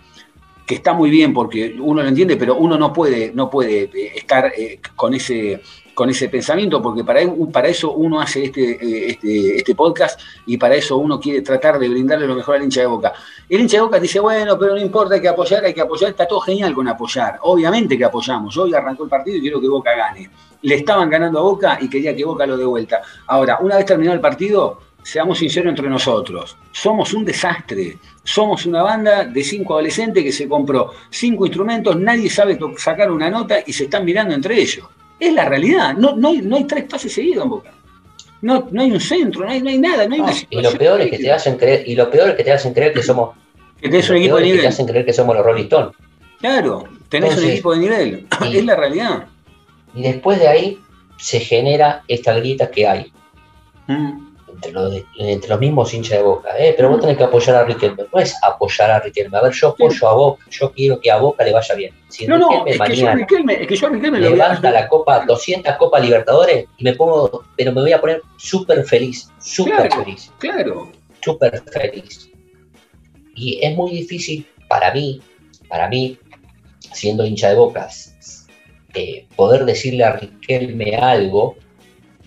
[0.67, 4.13] que está muy bien porque uno lo entiende, pero uno no puede, no puede eh,
[4.15, 4.53] estar
[4.95, 5.61] con ese
[6.01, 10.75] con ese pensamiento, porque para, eso uno hace este, eh, este, este, podcast y para
[10.75, 13.13] eso uno quiere tratar de brindarle lo mejor al hincha de boca.
[13.47, 16.13] El hincha de boca dice, bueno, pero no importa, hay que apoyar, hay que apoyar,
[16.13, 17.41] está todo genial con apoyar.
[17.43, 18.57] Obviamente que apoyamos.
[18.57, 20.31] Hoy arrancó el partido y quiero que Boca gane.
[20.63, 23.03] Le estaban ganando a Boca y quería que Boca lo dé vuelta.
[23.27, 27.99] Ahora, una vez terminado el partido, seamos sinceros entre nosotros, somos un desastre.
[28.23, 33.29] Somos una banda de cinco adolescentes que se compró cinco instrumentos, nadie sabe sacar una
[33.29, 34.87] nota y se están mirando entre ellos.
[35.20, 35.94] Es la realidad.
[35.94, 37.72] No, no, hay, no hay tres pases seguidos en Boca.
[38.42, 40.09] No, no hay un centro, no hay, no hay nada.
[40.09, 42.44] No hay y lo peor es que te hacen creer, y lo peor es que
[42.44, 43.37] te hacen creer que somos.
[43.80, 44.61] Que tenés un equipo de nivel.
[44.62, 45.94] te hacen creer que somos los Rolling Stones.
[46.40, 48.26] Claro, tenés un equipo de nivel.
[48.52, 49.26] es la realidad.
[49.94, 50.78] Y después de ahí
[51.18, 53.12] se genera esta grita que hay.
[53.87, 56.75] Mm entre los, mismos hinchas de Boca, ¿eh?
[56.77, 59.69] pero vos tenés que apoyar a Riquelme, no es apoyar a Riquelme, a ver, yo
[59.69, 61.95] apoyo a Boca, yo quiero que a Boca le vaya bien.
[62.09, 65.77] Si no, no, es que, yo Riquelme, es que yo Riquelme levanta la Copa, 200
[65.77, 70.31] Copas Libertadores y me pongo, pero me voy a poner súper feliz, súper feliz.
[70.39, 70.91] Claro.
[71.23, 72.31] Súper feliz.
[73.35, 75.21] Y es muy difícil para mí,
[75.69, 76.19] para mí,
[76.93, 78.47] siendo hincha de Bocas,
[78.95, 81.57] eh, poder decirle a Riquelme algo,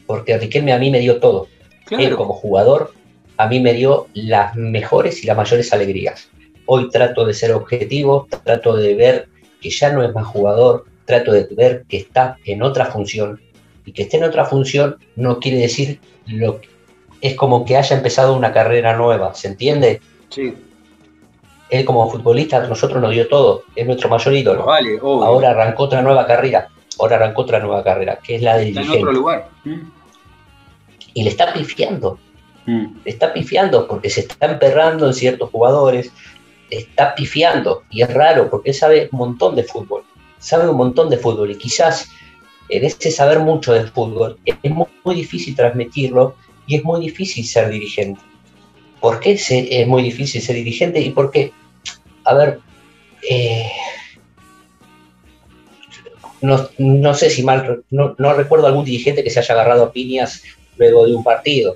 [0.05, 1.47] porque Riquelme a mí me dio todo
[1.91, 2.93] él como jugador
[3.37, 6.29] a mí me dio las mejores y las mayores alegrías.
[6.65, 9.27] Hoy trato de ser objetivo, trato de ver
[9.61, 13.41] que ya no es más jugador, trato de ver que está en otra función.
[13.85, 16.69] Y que esté en otra función no quiere decir lo que
[17.19, 20.01] es como que haya empezado una carrera nueva, ¿se entiende?
[20.29, 20.53] Sí.
[21.69, 24.65] Él como futbolista nosotros nos dio todo, es nuestro mayor ídolo.
[24.65, 26.67] Vale, Ahora arrancó otra nueva carrera,
[26.99, 28.97] ahora arrancó otra nueva carrera, que es la de dirigente.
[28.97, 29.49] en otro lugar.
[29.63, 30.02] Mm
[31.13, 32.19] y le está pifiando.
[32.65, 32.85] Mm.
[33.03, 36.11] Le está pifiando porque se está emperrando en ciertos jugadores,
[36.69, 40.03] está pifiando y es raro porque él sabe un montón de fútbol,
[40.39, 42.09] sabe un montón de fútbol y quizás
[42.69, 47.69] en ese saber mucho de fútbol es muy, difícil transmitirlo y es muy difícil ser
[47.69, 48.21] dirigente.
[49.01, 51.51] ¿Por qué es muy difícil ser dirigente y por qué?
[52.23, 52.59] A ver,
[53.29, 53.69] eh,
[56.41, 60.43] no, sé si mal, no, no, recuerdo algún dirigente que se haya agarrado a piñas
[60.77, 61.75] luego de un partido.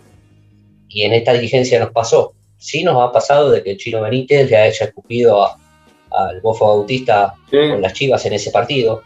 [0.89, 2.33] Y en esta diligencia nos pasó.
[2.57, 7.35] Sí nos ha pasado de que el Chino Benítez le haya escupido al Bofo Bautista
[7.49, 9.03] con las chivas en ese partido.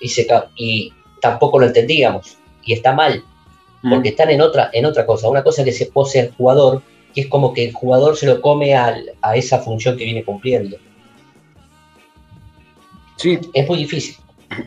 [0.00, 2.36] Y, se, y tampoco lo entendíamos.
[2.64, 3.22] Y está mal.
[3.82, 3.90] Mm.
[3.90, 5.28] Porque están en otra, en otra cosa.
[5.28, 6.82] Una cosa que se pose el jugador,
[7.14, 8.96] que es como que el jugador se lo come a
[9.34, 10.76] esa función que viene cumpliendo.
[13.16, 13.38] Sí.
[13.52, 14.16] Es muy difícil.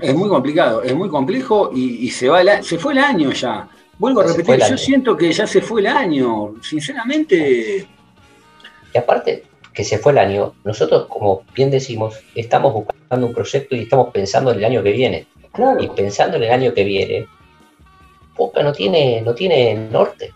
[0.01, 3.67] Es muy complicado, es muy complejo y, se, va se fue el año ya.
[3.99, 7.85] Vuelvo a repetir, yo siento que ya se fue el año, sinceramente.
[8.93, 13.75] Y aparte que se fue el año, nosotros, como bien decimos, estamos buscando un proyecto
[13.75, 15.27] y estamos pensando en el año que viene.
[15.79, 17.27] Y pensando en el año que viene,
[18.35, 20.33] Boca no tiene, no tiene norte.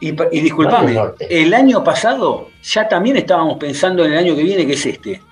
[0.00, 0.98] Y, y disculpame,
[1.30, 5.22] el año pasado ya también estábamos pensando en el año que viene, que es este.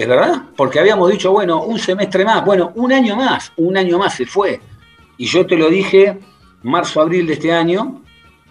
[0.00, 0.44] ¿Es verdad?
[0.56, 4.24] Porque habíamos dicho, bueno, un semestre más, bueno, un año más, un año más se
[4.24, 4.58] fue.
[5.18, 6.18] Y yo te lo dije
[6.62, 8.00] marzo, abril de este año,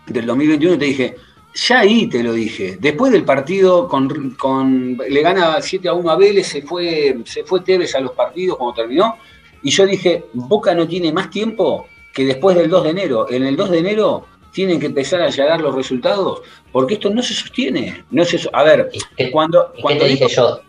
[0.06, 1.16] del 2021, te dije,
[1.56, 2.78] ya ahí te lo dije.
[2.80, 7.44] Después del partido, con, con, le gana 7 a 1 a Vélez, se fue, se
[7.44, 9.18] fue Tevez a los partidos cuando terminó.
[9.64, 13.28] Y yo dije, Boca no tiene más tiempo que después del 2 de enero.
[13.28, 17.24] En el 2 de enero tienen que empezar a llegar los resultados, porque esto no
[17.24, 18.04] se sostiene.
[18.12, 18.92] No se, a ver,
[19.32, 20.62] cuando, cuando dije yo,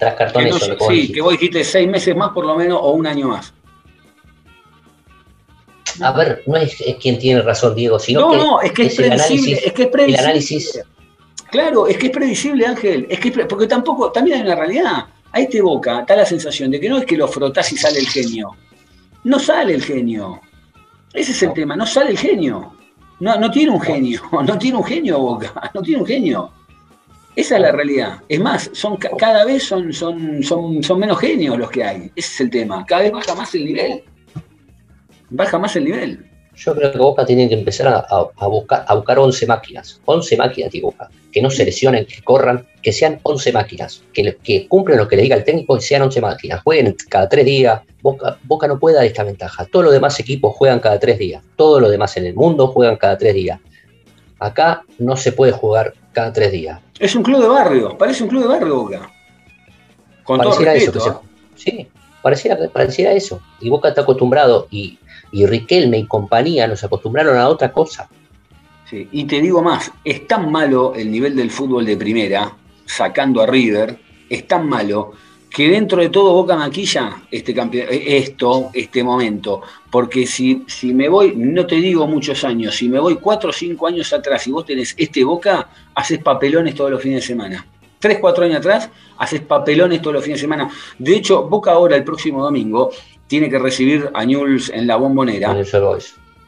[0.00, 0.56] tras cartones.
[0.88, 3.52] sí, que vos dijiste seis meses más por lo menos o un año más.
[6.00, 8.94] A ver, no es, quien tiene razón, Diego, sino no, que no, es que es,
[8.94, 10.18] predecible, es que es predecible.
[10.18, 10.80] El análisis.
[11.50, 13.06] Claro, es que es predecible, Ángel.
[13.10, 15.06] Es que porque tampoco, también hay una realidad.
[15.32, 17.98] A este boca da la sensación de que no es que lo frotás y sale
[17.98, 18.56] el genio.
[19.24, 20.40] No sale el genio.
[21.12, 22.72] Ese es el tema, no sale el genio.
[23.20, 26.52] No, no tiene un genio, no tiene un genio Boca, no tiene un genio.
[27.36, 28.20] Esa es la realidad.
[28.28, 32.10] Es más, son, cada vez son, son, son, son menos genios los que hay.
[32.16, 32.84] Ese es el tema.
[32.86, 34.02] Cada vez baja más el nivel
[35.30, 36.26] baja más el nivel.
[36.56, 40.00] Yo creo que Boca tiene que empezar a, buscar, a buscar 11 máquinas.
[40.04, 41.08] 11 máquinas de Boca.
[41.32, 44.02] Que no se lesionen, que corran, que sean 11 máquinas.
[44.12, 46.60] Que, que cumplan lo que le diga el técnico y sean 11 máquinas.
[46.62, 47.80] Jueguen cada 3 días.
[48.02, 49.64] Boca, Boca no puede dar esta ventaja.
[49.66, 51.42] Todos los demás equipos juegan cada 3 días.
[51.56, 53.60] Todos los demás en el mundo juegan cada 3 días.
[54.38, 56.80] Acá no se puede jugar cada 3 días.
[56.98, 57.96] Es un club de barrio.
[57.96, 59.10] Parece un club de barrio Boca.
[60.24, 61.22] Con pareciera todo respeto, eso.
[61.22, 61.48] ¿eh?
[61.56, 61.88] sí,
[62.22, 63.40] pareciera, pareciera eso.
[63.60, 64.98] Y Boca está acostumbrado y
[65.32, 68.08] y Riquelme y compañía nos acostumbraron a otra cosa.
[68.88, 73.40] Sí, y te digo más, es tan malo el nivel del fútbol de primera, sacando
[73.40, 75.12] a River, es tan malo
[75.50, 77.54] que dentro de todo Boca maquilla este
[78.16, 79.62] esto, este momento.
[79.90, 83.52] Porque si, si me voy, no te digo muchos años, si me voy cuatro o
[83.52, 87.66] cinco años atrás y vos tenés este Boca, haces papelones todos los fines de semana.
[87.98, 90.70] Tres, cuatro años atrás, haces papelones todos los fines de semana.
[90.98, 92.90] De hecho, Boca ahora, el próximo domingo,
[93.26, 95.52] tiene que recibir a Newell's en la bombonera.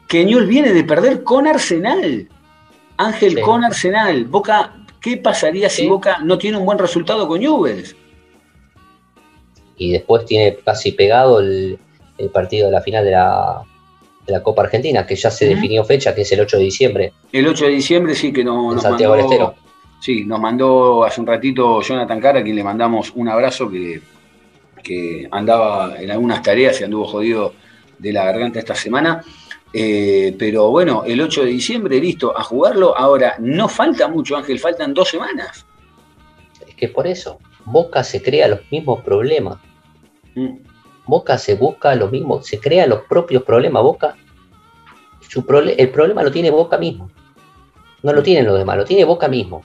[0.07, 2.27] Que Newell's viene de perder con Arsenal.
[2.97, 4.25] Ángel con Arsenal.
[4.25, 7.95] Boca, ¿qué pasaría si Boca no tiene un buen resultado con Newell's?
[9.77, 11.79] Y después tiene casi pegado el,
[12.31, 13.63] partido de la final de la,
[14.41, 17.13] Copa Argentina, que ya se definió fecha, que es el 8 de diciembre.
[17.31, 19.55] El 8 de diciembre sí que no, nos Santiago mandó,
[19.99, 24.01] Sí, nos mandó hace un ratito Jonathan Cara, a quien le mandamos un abrazo que
[24.83, 27.53] que andaba en algunas tareas y anduvo jodido
[27.97, 29.23] de la garganta esta semana.
[29.73, 32.95] Eh, pero bueno, el 8 de diciembre, listo, a jugarlo.
[32.95, 35.65] Ahora, no falta mucho, Ángel, faltan dos semanas.
[36.67, 39.57] Es que por eso, Boca se crea los mismos problemas.
[40.35, 40.57] Mm.
[41.05, 43.83] Boca se busca los mismos, se crea los propios problemas.
[43.83, 44.15] Boca,
[45.27, 45.45] su
[45.77, 47.09] el problema lo tiene Boca mismo.
[48.01, 49.63] No lo tienen los demás, lo tiene Boca mismo.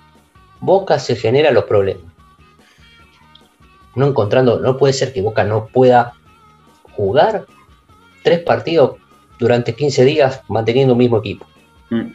[0.61, 2.09] Boca se genera los problemas
[3.99, 6.15] no encontrando, no puede ser que Boca no pueda
[6.93, 7.47] jugar
[8.23, 8.97] tres partidos
[9.41, 11.47] durante 15 días manteniendo un mismo equipo.
[11.91, 12.11] Mm.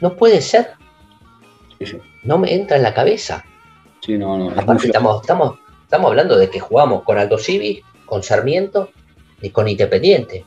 [0.00, 0.72] No puede ser.
[2.24, 3.44] No me entra en la cabeza.
[4.56, 8.90] Aparte, estamos, estamos, estamos hablando de que jugamos con Aldo Civi, con Sarmiento
[9.42, 10.46] y con Independiente.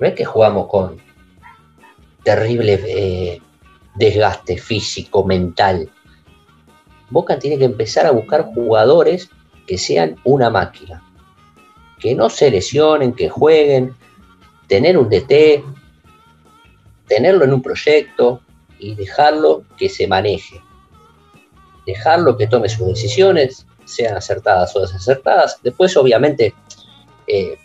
[0.00, 0.96] No es que jugamos con
[2.24, 3.40] terrible eh,
[3.94, 5.90] desgaste físico, mental.
[7.10, 9.30] Boca tiene que empezar a buscar jugadores
[9.66, 11.04] que sean una máquina,
[12.00, 13.94] que no se lesionen, que jueguen,
[14.66, 15.62] tener un DT,
[17.06, 18.42] tenerlo en un proyecto
[18.78, 20.60] y dejarlo que se maneje.
[21.86, 25.58] Dejarlo que tome sus decisiones, sean acertadas o desacertadas.
[25.62, 26.54] Después, obviamente,
[27.26, 27.56] eh,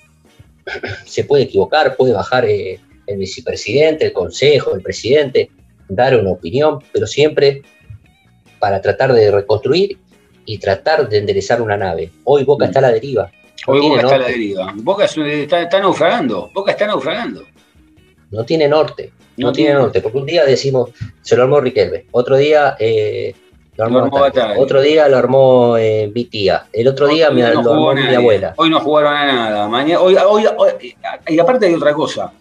[1.06, 5.52] se puede equivocar, puede bajar eh, el vicepresidente, el consejo, el presidente,
[5.88, 7.62] dar una opinión, pero siempre
[8.60, 9.98] para tratar de reconstruir
[10.46, 12.12] y tratar de enderezar una nave.
[12.24, 13.32] Hoy Boca está a la deriva.
[13.68, 14.74] Hoy Boca está a la deriva.
[14.76, 16.50] Boca está, naufragando.
[16.54, 17.44] Boca está naufragando.
[18.32, 19.12] No tiene norte.
[19.38, 20.02] No, tiene, norte.
[20.02, 20.92] Porque un día decimos,
[21.22, 22.06] se lo armó Riquelme.
[22.12, 23.34] Otro día eh,
[23.78, 24.10] lo armó,
[24.58, 26.66] Otro día lo armó eh, mi tía.
[26.72, 28.54] El otro día lo armó mi abuela.
[28.58, 29.68] Hoy no jugaron a nada.
[29.68, 30.46] Mañana, hoy, hoy,
[31.28, 32.32] y aparte hay otra cosa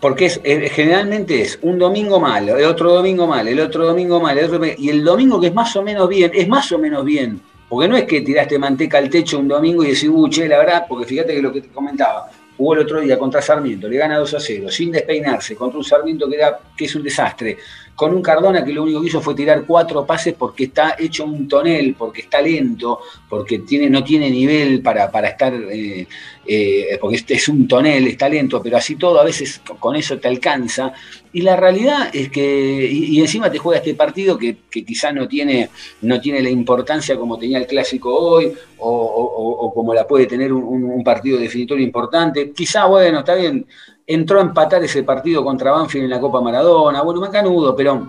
[0.00, 0.40] porque es,
[0.72, 4.60] generalmente es un domingo mal, el otro domingo mal, el otro domingo mal, el otro,
[4.78, 7.40] y el domingo que es más o menos bien, es más o menos bien.
[7.68, 10.58] Porque no es que tiraste manteca al techo un domingo y decís, uh, che, la
[10.58, 12.28] verdad, porque fíjate que lo que te comentaba,
[12.60, 15.84] jugó el otro día contra Sarmiento, le gana 2 a 0, sin despeinarse, contra un
[15.84, 16.38] Sarmiento que,
[16.76, 17.56] que es un desastre,
[17.94, 21.24] con un Cardona que lo único que hizo fue tirar cuatro pases porque está hecho
[21.24, 26.06] un tonel, porque está lento, porque tiene, no tiene nivel para, estar eh,
[26.46, 30.18] eh, porque este es un tonel, es talento, pero así todo a veces con eso
[30.18, 30.92] te alcanza.
[31.32, 35.28] Y la realidad es que, y, encima te juega este partido que, que quizá no
[35.28, 35.68] tiene,
[36.02, 41.02] no tiene la importancia como tenía el clásico hoy, o, como la puede tener un,
[41.04, 42.52] partido definitorio importante.
[42.52, 43.66] Quizá, bueno, está bien,
[44.10, 48.08] entró a empatar ese partido contra Banfield en la Copa Maradona, bueno, macanudo, pero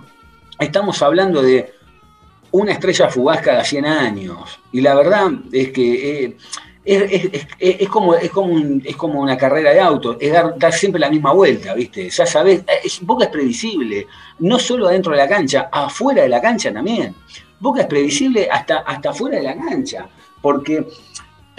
[0.60, 1.74] estamos hablando de
[2.50, 4.60] una estrella fugaz cada 100 años.
[4.72, 6.38] Y la verdad es que eh,
[6.84, 11.34] es, como, es, como es como una carrera de auto, es dar, siempre la misma
[11.34, 12.10] vuelta, ¿viste?
[12.10, 14.08] Ya sabes, es, Boca es previsible,
[14.40, 17.14] no solo adentro de la cancha, afuera de la cancha también.
[17.60, 20.10] Boca es previsible hasta, hasta afuera de la cancha,
[20.42, 20.84] porque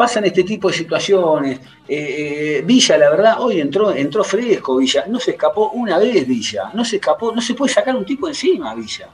[0.03, 1.61] pasan este tipo de situaciones.
[1.87, 6.27] Eh, eh, Villa, la verdad, hoy entró, entró fresco Villa, no se escapó una vez
[6.27, 9.09] Villa, no se escapó, no se puede sacar un tipo encima, Villa.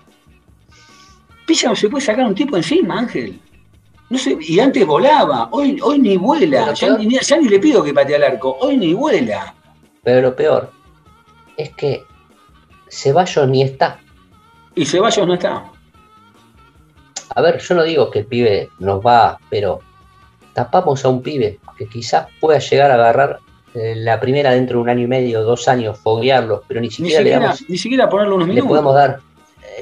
[1.47, 3.39] Villa no se puede sacar un tipo encima, Ángel.
[4.09, 8.17] No sé, y antes volaba, hoy, hoy ni vuela, ya ni, le pido que patee
[8.17, 9.55] al arco, hoy ni vuela.
[10.03, 10.73] Pero lo peor
[11.59, 12.03] es que
[12.89, 14.01] Ceballos ni está.
[14.75, 15.71] Y Ceballos no está.
[17.35, 19.83] A ver, yo no digo que el pibe nos va, pero
[20.59, 23.39] tapamos a un pibe que quizás pueda llegar a agarrar
[23.75, 27.23] eh, la primera dentro de un año y medio, dos años, foguearlo, pero ni siquiera,
[27.23, 28.65] le damos, ni siquiera ponerle unos minutos.
[28.65, 29.21] Le podemos dar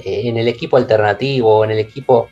[0.04, 2.28] eh, en el equipo alternativo, en el equipo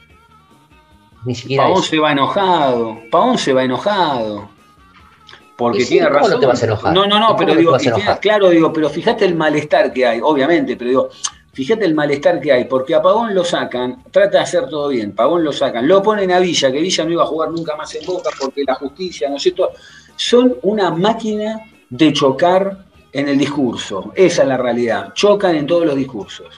[1.24, 1.64] ni siquiera.
[1.64, 2.98] Paón se va enojado.
[3.10, 4.50] Paón se va enojado.
[5.56, 6.32] Porque tiene razón.
[6.32, 6.92] No te vas a enojar?
[6.92, 7.74] No, no, no, pero digo,
[8.20, 11.08] claro, digo, pero fíjate el malestar que hay, obviamente, pero digo,
[11.54, 15.12] fíjate el malestar que hay, porque a Pagón lo sacan, trata de hacer todo bien,
[15.12, 17.94] Pagón lo sacan, lo ponen a Villa, que Villa no iba a jugar nunca más
[17.94, 19.70] en Boca porque la justicia, ¿no es cierto?
[20.16, 25.86] Son una máquina de chocar en el discurso, esa es la realidad, chocan en todos
[25.86, 26.48] los discursos.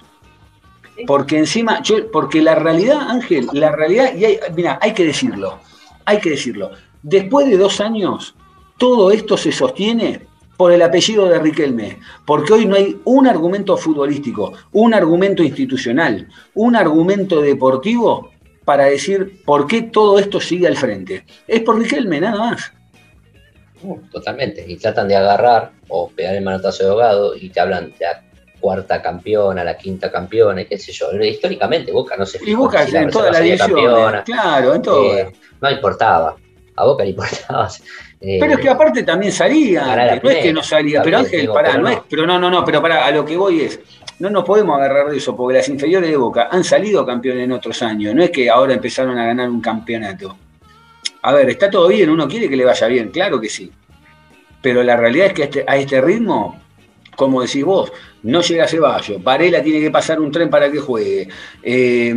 [1.07, 5.59] Porque encima, porque la realidad, Ángel, la realidad, y hay, mira, hay que decirlo,
[6.07, 6.71] hay que decirlo.
[7.03, 8.35] Después de dos años,
[8.79, 10.27] todo esto se sostiene
[10.57, 16.29] por el apellido de Riquelme, porque hoy no hay un argumento futbolístico, un argumento institucional,
[16.55, 18.31] un argumento deportivo
[18.65, 21.25] para decir por qué todo esto sigue al frente.
[21.47, 22.73] Es por Riquelme, nada más.
[24.11, 28.07] Totalmente, y tratan de agarrar o pegar el manotazo de ahogado y te hablan de
[28.59, 31.13] cuarta campeona, la quinta campeona, qué sé yo.
[31.23, 32.51] Históricamente Boca no se fijó.
[32.51, 35.17] Y Boca en toda la división, claro, en todo.
[35.17, 36.37] Eh, no importaba,
[36.75, 37.69] a Boca le importaba.
[38.21, 41.77] Eh, pero es que aparte también salía, no es que no salía, pero Ángel, pará,
[41.77, 43.79] no, es, pero no, no, no, pero pará, a lo que voy es,
[44.19, 47.53] no nos podemos agarrar de eso, porque las inferiores de Boca han salido campeones en
[47.53, 50.37] otros años, no es que ahora empezaron a ganar un campeonato.
[51.23, 53.71] A ver, está todo bien, uno quiere que le vaya bien, claro que sí.
[54.63, 56.59] Pero la realidad es que a este, a este ritmo,
[57.17, 57.93] como decís vos,
[58.23, 61.29] no llega Ceballos, Varela tiene que pasar un tren para que juegue,
[61.63, 62.15] eh,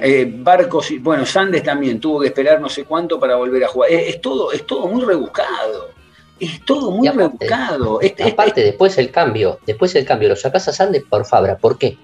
[0.00, 3.90] eh, Barcos, bueno, Sandes también tuvo que esperar no sé cuánto para volver a jugar,
[3.90, 5.90] es, todo, es todo muy rebuscado,
[6.38, 8.00] es todo muy rebuscado.
[8.24, 11.98] Aparte, después el cambio, después el cambio, lo sacás a Sandes por Fabra, ¿por qué?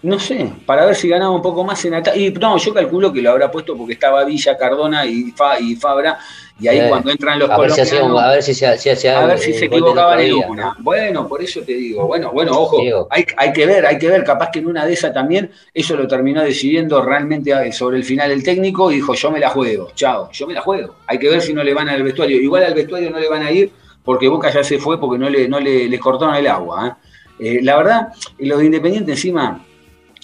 [0.00, 2.20] No sé, para ver si ganaba un poco más en ataque.
[2.20, 6.18] Y no, yo calculo que lo habrá puesto porque estaba Villa, Cardona y, y Fabra.
[6.60, 8.22] Y ahí eh, cuando entran los colombianos.
[8.22, 10.76] a ver si, se, a ver si se equivocaban en una.
[10.78, 12.06] Bueno, por eso te digo.
[12.06, 14.22] Bueno, bueno, ojo, hay, hay, que ver, hay que ver.
[14.22, 18.04] Capaz que en una de esas también eso lo terminó decidiendo realmente ah, sobre el
[18.04, 20.94] final el técnico y dijo: Yo me la juego, chao, yo me la juego.
[21.06, 22.40] Hay que ver si no le van al vestuario.
[22.40, 23.72] Igual al vestuario no le van a ir
[24.04, 26.98] porque Boca ya se fue porque no le, no le, cortaron el agua.
[27.40, 27.58] ¿eh?
[27.58, 29.64] Eh, la verdad, los de Independiente encima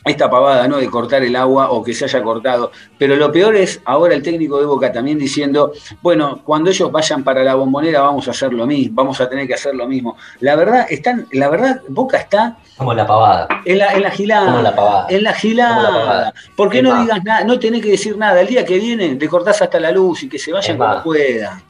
[0.05, 0.77] esta pavada, ¿no?
[0.77, 2.71] De cortar el agua o que se haya cortado.
[2.99, 7.25] Pero lo peor es ahora el técnico de Boca también diciendo, bueno, cuando ellos vayan
[7.25, 10.17] para la bombonera vamos a hacer lo mismo, vamos a tener que hacer lo mismo.
[10.41, 12.59] La verdad, están, la verdad, Boca está.
[12.77, 13.49] Como la pavada.
[13.65, 14.47] En la, en la gilada.
[14.47, 15.07] Como la pavada.
[15.09, 16.35] En la gilada.
[16.57, 17.45] ¿Por qué no digas nada?
[17.45, 18.41] No tenés que decir nada.
[18.41, 21.63] El día que viene te cortás hasta la luz y que se vayan como puedan.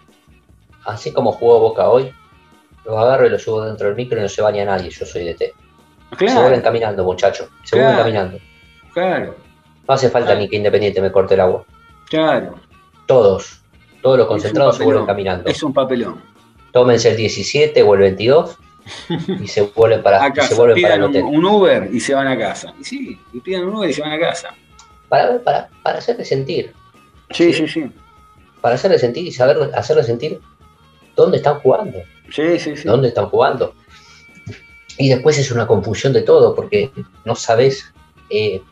[0.84, 2.12] Así como jugó Boca hoy,
[2.84, 4.90] lo agarro y lo subo dentro del micro y no se baña nadie.
[4.90, 5.54] Yo soy de té.
[6.18, 7.48] Se vuelven caminando, muchachos.
[7.62, 8.38] Se vuelven caminando.
[8.92, 9.36] Claro.
[9.86, 11.64] No hace falta ni que Independiente me corte el agua.
[12.08, 12.54] Claro.
[13.06, 13.60] Todos.
[14.02, 15.48] Todos los concentrados se vuelven caminando.
[15.48, 16.22] Es un papelón.
[16.72, 18.58] Tómense el 17 o el 22
[19.40, 21.24] y se vuelven para, Se vuelven para el hotel.
[21.24, 22.74] Un, Uber y se van a casa.
[22.78, 24.54] Y sí, y pidan un Uber y se van a casa.
[25.08, 26.72] Para, para, para hacerle sentir.
[27.30, 27.90] Sí, sí, sí,
[28.60, 30.40] Para hacerle sentir y saber hacerle sentir
[31.16, 31.98] dónde están jugando.
[32.30, 32.86] Sí, sí, sí.
[32.86, 33.74] ¿Dónde están jugando?
[34.98, 36.90] Y después es una confusión de todo, porque
[37.24, 37.92] no sabes
[38.30, 38.62] eh,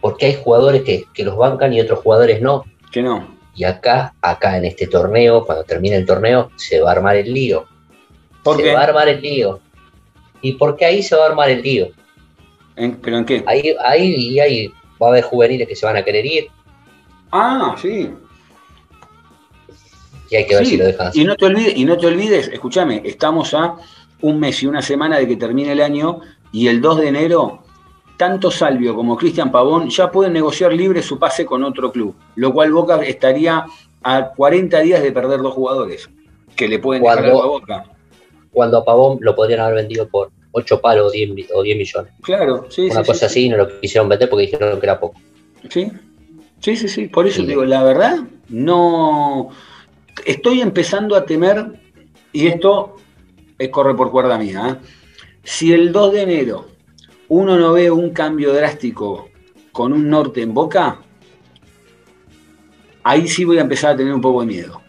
[0.00, 2.64] por qué hay jugadores que, los bancan y otros jugadores no.
[2.92, 3.36] Que no.
[3.54, 7.32] Y acá, acá en este torneo, cuando termine el torneo, se va a armar el
[7.32, 7.66] lío.
[8.42, 9.60] ¿Por se va a armar el lío.
[10.40, 11.88] ¿Y por qué ahí se va a armar el lío?
[12.74, 13.44] ¿Pero en qué?
[13.46, 14.68] Ahí, ahí, ahí
[15.00, 16.46] va a haber juveniles que se van a querer ir.
[17.32, 18.10] Ah, sí.
[20.30, 22.48] Y hay que ver si lo dejan Y no te olvides, y no te olvides,
[22.48, 23.76] escúchame, estamos a
[24.22, 26.20] un mes y una semana de que termine el año
[26.52, 27.62] y el 2 de enero
[28.16, 32.52] tanto Salvio como Cristian Pavón ya pueden negociar libre su pase con otro club, lo
[32.52, 33.64] cual Boca estaría
[34.02, 36.10] a 40 días de perder dos jugadores
[36.54, 37.84] que le pueden dejar a Boca.
[38.52, 41.30] Cuando a Pavón lo podrían haber vendido por 8 palos o 10,
[41.76, 42.12] millones.
[42.22, 45.18] Claro, sí, Una cosa así no lo quisieron vender porque dijeron que era poco.
[45.70, 45.90] Sí,
[46.58, 47.06] sí, sí, sí.
[47.06, 48.18] Por eso digo, la verdad,
[48.50, 49.48] no.
[50.26, 51.80] Estoy empezando a temer,
[52.32, 52.96] y esto
[53.68, 54.68] corre por cuerda mía.
[54.70, 54.86] ¿eh?
[55.42, 56.68] Si el 2 de enero
[57.28, 59.28] uno no ve un cambio drástico
[59.72, 60.98] con un norte en boca,
[63.02, 64.80] ahí sí voy a empezar a tener un poco de miedo.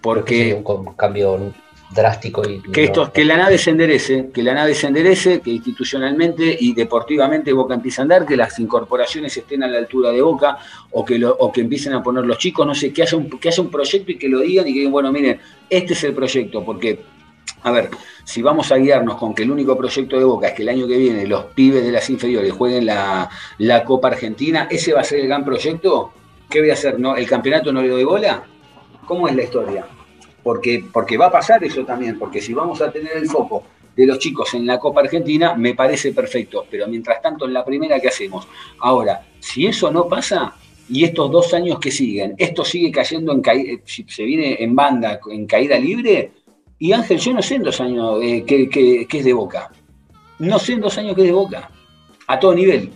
[0.00, 0.60] Porque.
[0.64, 1.52] Un cambio
[1.94, 2.60] drástico y.
[2.72, 6.74] Que, esto, que la nave se enderece, que la nave se enderece, que institucionalmente y
[6.74, 10.58] deportivamente Boca empieza a andar, que las incorporaciones estén a la altura de Boca,
[10.90, 13.30] o que, lo, o que empiecen a poner los chicos, no sé, que haya, un,
[13.30, 15.40] que haya un proyecto y que lo digan y que digan, bueno, miren,
[15.70, 17.00] este es el proyecto, porque
[17.62, 17.90] a ver,
[18.24, 20.86] si vamos a guiarnos con que el único proyecto de Boca es que el año
[20.86, 23.28] que viene los pibes de las inferiores jueguen la,
[23.84, 26.12] Copa Argentina, ¿ese va a ser el gran proyecto?
[26.48, 26.98] ¿Qué voy a hacer?
[26.98, 27.16] ¿No?
[27.16, 28.44] ¿El campeonato no le doy bola?
[29.06, 29.86] ¿Cómo es la historia?
[30.42, 33.64] Porque, porque va a pasar eso también, porque si vamos a tener el foco
[33.96, 37.64] de los chicos en la Copa Argentina, me parece perfecto, pero mientras tanto en la
[37.64, 38.46] primera, ¿qué hacemos?
[38.78, 40.54] Ahora, si eso no pasa,
[40.88, 45.20] y estos dos años que siguen, esto sigue cayendo en caída, se viene en banda,
[45.30, 46.30] en caída libre,
[46.78, 49.70] y Ángel, yo no sé en dos años eh, que, es de Boca.
[50.38, 51.70] No sé en dos años que es de Boca.
[52.26, 52.92] A todo nivel.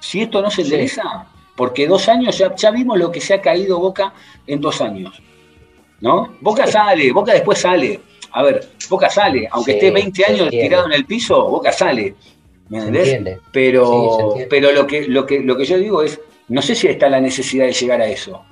[0.00, 3.40] Si esto no se endereza, porque dos años ya, ya vimos lo que se ha
[3.40, 4.12] caído Boca
[4.46, 5.22] en dos años.
[6.00, 6.34] ¿No?
[6.40, 8.00] Boca sale, Boca después sale.
[8.32, 12.16] A ver, Boca sale, aunque esté 20 años tirado en el piso, Boca sale.
[12.68, 13.38] ¿Me entendés?
[13.52, 17.08] Pero, pero lo, que, lo, que, lo que yo digo es, no sé si está
[17.08, 18.42] la necesidad de llegar a eso.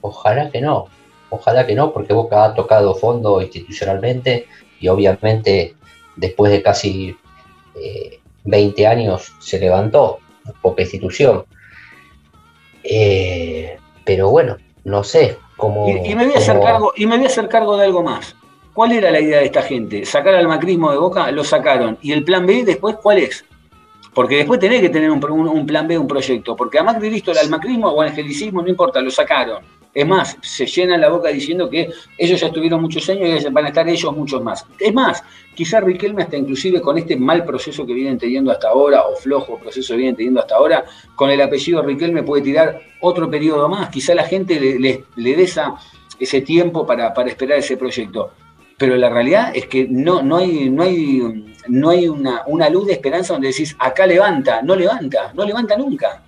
[0.00, 0.86] Ojalá que no.
[1.30, 4.46] Ojalá que no, porque Boca ha tocado fondo institucionalmente
[4.80, 5.74] y obviamente
[6.14, 7.16] después de casi
[8.44, 10.18] 20 eh, años se levantó,
[10.62, 11.44] poca institución.
[12.84, 15.88] Eh, pero bueno, no sé cómo...
[15.88, 18.36] Y, me voy a hacer cargo, y me voy a hacer cargo de algo más.
[18.72, 20.04] ¿Cuál era la idea de esta gente?
[20.04, 21.98] Sacar al macrismo de Boca, lo sacaron.
[22.02, 23.44] ¿Y el plan B después cuál es?
[24.14, 26.54] Porque después tenés que tener un, plan B, un proyecto.
[26.54, 30.36] Porque a Macri listo, el macrismo o el angelicismo, no importa, lo sacaron es más,
[30.42, 31.88] se llenan la boca diciendo que
[32.18, 34.66] ellos ya estuvieron muchos años y van a estar ellos muchos más.
[34.78, 35.24] Es más,
[35.54, 39.58] quizás Riquelme hasta inclusive con este mal proceso que vienen teniendo hasta ahora, o flojo
[39.58, 40.84] proceso que vienen teniendo hasta ahora,
[41.14, 43.88] con el apellido Riquelme puede tirar otro periodo más.
[43.88, 45.50] Quizá la gente le, dé
[46.20, 48.32] ese tiempo para, esperar ese proyecto.
[48.76, 52.92] Pero la realidad es que no, no hay, no hay, no hay una, luz de
[52.92, 56.22] esperanza donde decís, acá levanta, no levanta, no levanta nunca.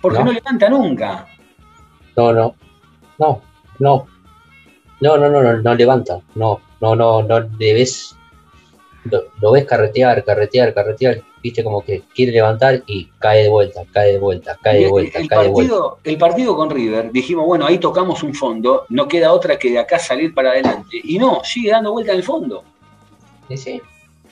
[0.00, 1.28] Porque no levanta nunca.
[2.16, 2.56] No, no,
[3.18, 3.42] no,
[3.78, 4.06] no.
[5.00, 6.20] No, no, no, no, no levanta.
[6.34, 8.16] No, no, no, no debes.
[9.04, 11.22] Lo, ves carretear, carretear, carretear.
[11.42, 15.20] Viste como que quiere levantar y cae de vuelta, cae de vuelta, cae de vuelta,
[15.20, 16.00] el, cae partido, de vuelta.
[16.10, 19.78] El partido con River, dijimos, bueno, ahí tocamos un fondo, no queda otra que de
[19.78, 21.00] acá salir para adelante.
[21.04, 22.64] Y no, sigue dando vuelta en el fondo.
[23.48, 23.82] Sí, sí.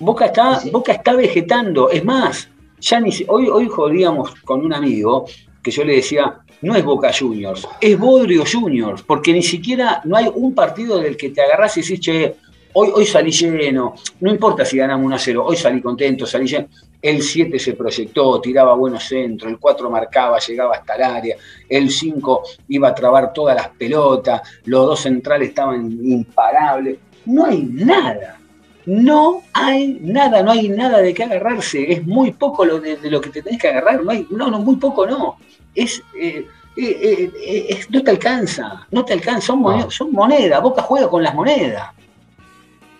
[0.01, 1.91] Boca está, Boca está vegetando.
[1.91, 2.49] Es más,
[2.80, 5.26] ya ni hoy, hoy jodíamos con un amigo
[5.62, 10.16] que yo le decía, no es Boca Juniors, es Bodrio Juniors, porque ni siquiera no
[10.16, 12.34] hay un partido del que te agarras y decís, che,
[12.72, 16.46] hoy, hoy salí lleno, no importa si ganamos 1 a 0, hoy salí contento, salí
[16.46, 16.68] lleno.
[17.00, 21.36] El 7 se proyectó, tiraba buenos centros, el 4 marcaba, llegaba hasta el área,
[21.68, 26.98] el 5 iba a trabar todas las pelotas, los dos centrales estaban imparables.
[27.26, 28.40] No hay nada,
[28.86, 33.20] no hay nada, no hay nada de qué agarrarse, es muy poco lo de, lo
[33.20, 35.36] que te tenés que agarrar, no, hay, no, no, muy poco no
[35.76, 40.82] es, eh, eh, eh, no te alcanza, no te alcanza, son, monedas, son monedas, Boca
[40.82, 41.90] juega con las monedas.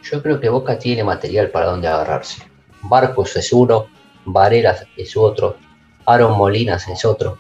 [0.02, 2.42] Yo creo que Boca tiene material para donde agarrarse.
[2.82, 3.86] Barcos es uno,
[4.24, 5.56] Varela es otro,
[6.04, 7.38] Aaron Molinas es otro.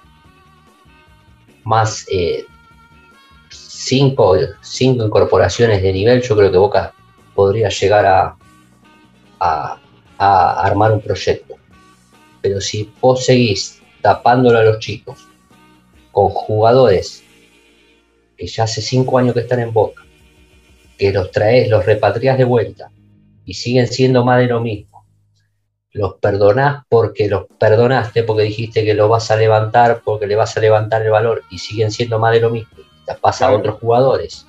[1.62, 2.06] Más
[3.50, 6.92] cinco, cinco incorporaciones de nivel, yo creo que Boca
[7.34, 8.36] podría llegar a,
[9.38, 9.78] a,
[10.18, 11.54] a armar un proyecto.
[12.40, 15.26] Pero si vos seguís tapándolo a los chicos,
[16.12, 17.22] con jugadores
[18.36, 20.04] que ya hace cinco años que están en Boca,
[20.98, 22.90] que los traes, los repatrias de vuelta
[23.44, 25.06] y siguen siendo más de lo mismo.
[25.92, 30.56] Los perdonás porque los perdonaste, porque dijiste que lo vas a levantar, porque le vas
[30.56, 32.76] a levantar el valor y siguen siendo más de lo mismo.
[33.06, 34.46] Te pasa a otros jugadores.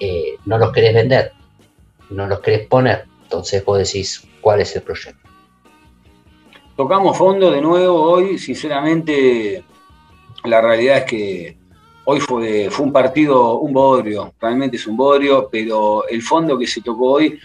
[0.00, 1.32] Eh, no los querés vender,
[2.10, 3.04] no los querés poner.
[3.22, 5.21] Entonces vos decís, ¿cuál es el proyecto?
[6.76, 9.62] Tocamos fondo de nuevo hoy, sinceramente
[10.44, 11.56] la realidad es que
[12.04, 16.66] hoy fue, fue un partido, un bodrio, realmente es un bodrio, pero el fondo que
[16.66, 17.38] se tocó hoy,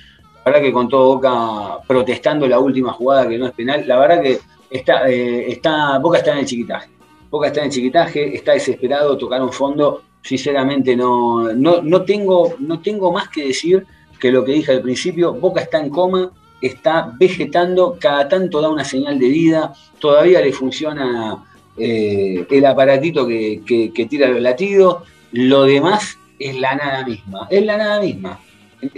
[0.45, 3.99] la verdad que con todo Boca protestando la última jugada que no es penal, la
[3.99, 6.89] verdad que está, eh, está Boca está en el chiquitaje.
[7.29, 12.53] Boca está en el chiquitaje, está desesperado, tocar un fondo, sinceramente no, no, no, tengo,
[12.59, 13.85] no tengo más que decir
[14.21, 16.31] que lo que dije al principio, Boca está en coma,
[16.61, 21.43] está vegetando, cada tanto da una señal de vida, todavía le funciona
[21.77, 27.77] eh, el aparatito que, tira los latidos, lo demás es la nada misma, es la
[27.77, 28.39] nada misma.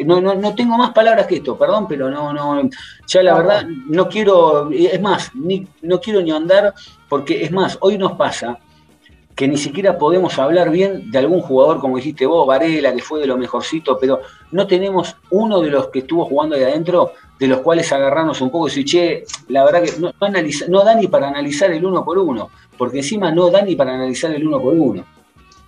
[0.05, 2.69] No, no, tengo más palabras que esto, perdón, pero no, no,
[3.07, 6.73] ya la verdad no quiero, es más, ni, no quiero ni andar,
[7.07, 8.59] porque es más, hoy nos pasa
[9.39, 13.21] que ni siquiera podemos hablar bien de algún jugador, como dijiste vos, Varela, que fue
[13.21, 14.19] de lo mejorcito, pero
[14.51, 18.51] no tenemos uno de los que estuvo jugando ahí adentro, de los cuales agarrarnos un
[18.51, 20.11] poco y decir, che, la verdad que no,
[20.67, 23.93] no da ni para analizar el uno por uno, porque encima no da ni para
[23.93, 25.05] analizar el uno por uno.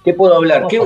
[0.03, 0.67] ¿Qué puedo hablar?
[0.67, 0.81] ¿Qué,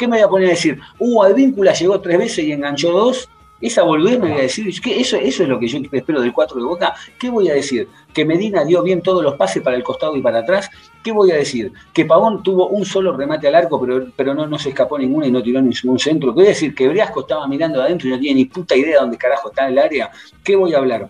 [0.00, 0.80] me voy a poner a decir?
[0.98, 3.28] Uh, Advíncula llegó tres veces y enganchó dos.
[3.62, 6.58] Esa volver me voy a decir, eso, eso es lo que yo espero del 4
[6.58, 6.94] de Boca.
[7.18, 7.88] ¿Qué voy a decir?
[8.12, 10.68] Que Medina dio bien todos los pases para el costado y para atrás.
[11.02, 11.72] ¿Qué voy a decir?
[11.94, 15.28] Que Pavón tuvo un solo remate al arco, pero, pero no, no se escapó ninguna
[15.28, 16.34] y no tiró ningún centro.
[16.34, 16.74] ¿Qué voy a decir?
[16.74, 19.68] Que Briasco estaba mirando adentro y no tiene ni puta idea de dónde carajo está
[19.68, 20.10] el área.
[20.42, 21.08] ¿Qué voy a hablar?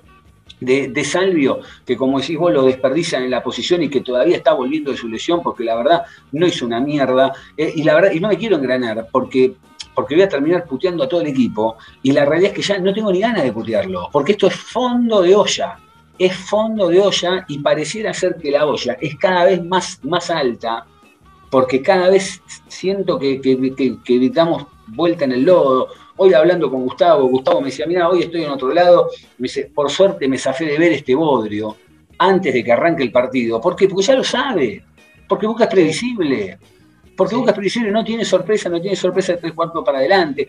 [0.65, 4.53] de, Salvio, que como decís vos lo desperdician en la posición y que todavía está
[4.53, 7.33] volviendo de su lesión, porque la verdad no hizo una mierda.
[7.57, 9.55] Eh, y la verdad, y no me quiero engranar, porque,
[9.95, 11.77] porque voy a terminar puteando a todo el equipo.
[12.03, 14.55] Y la realidad es que ya no tengo ni ganas de putearlo, porque esto es
[14.55, 15.79] fondo de olla.
[16.19, 20.31] Es fondo de olla y pareciera ser que la olla es cada vez más, más
[20.31, 20.87] alta,
[21.51, 26.83] porque cada vez siento que, que, que, damos vuelta en el lodo Hoy hablando con
[26.83, 30.37] Gustavo, Gustavo me decía, mira, hoy estoy en otro lado, me dice, por suerte me
[30.39, 31.77] zafé de ver este bodrio
[32.19, 33.61] antes de que arranque el partido.
[33.61, 33.89] ¿Por qué?
[33.89, 34.85] Porque ya lo sabe,
[35.27, 36.59] porque Boca es previsible.
[37.17, 40.49] Porque Boca previsible, no tiene sorpresa, no tiene sorpresa de tres cuartos para adelante.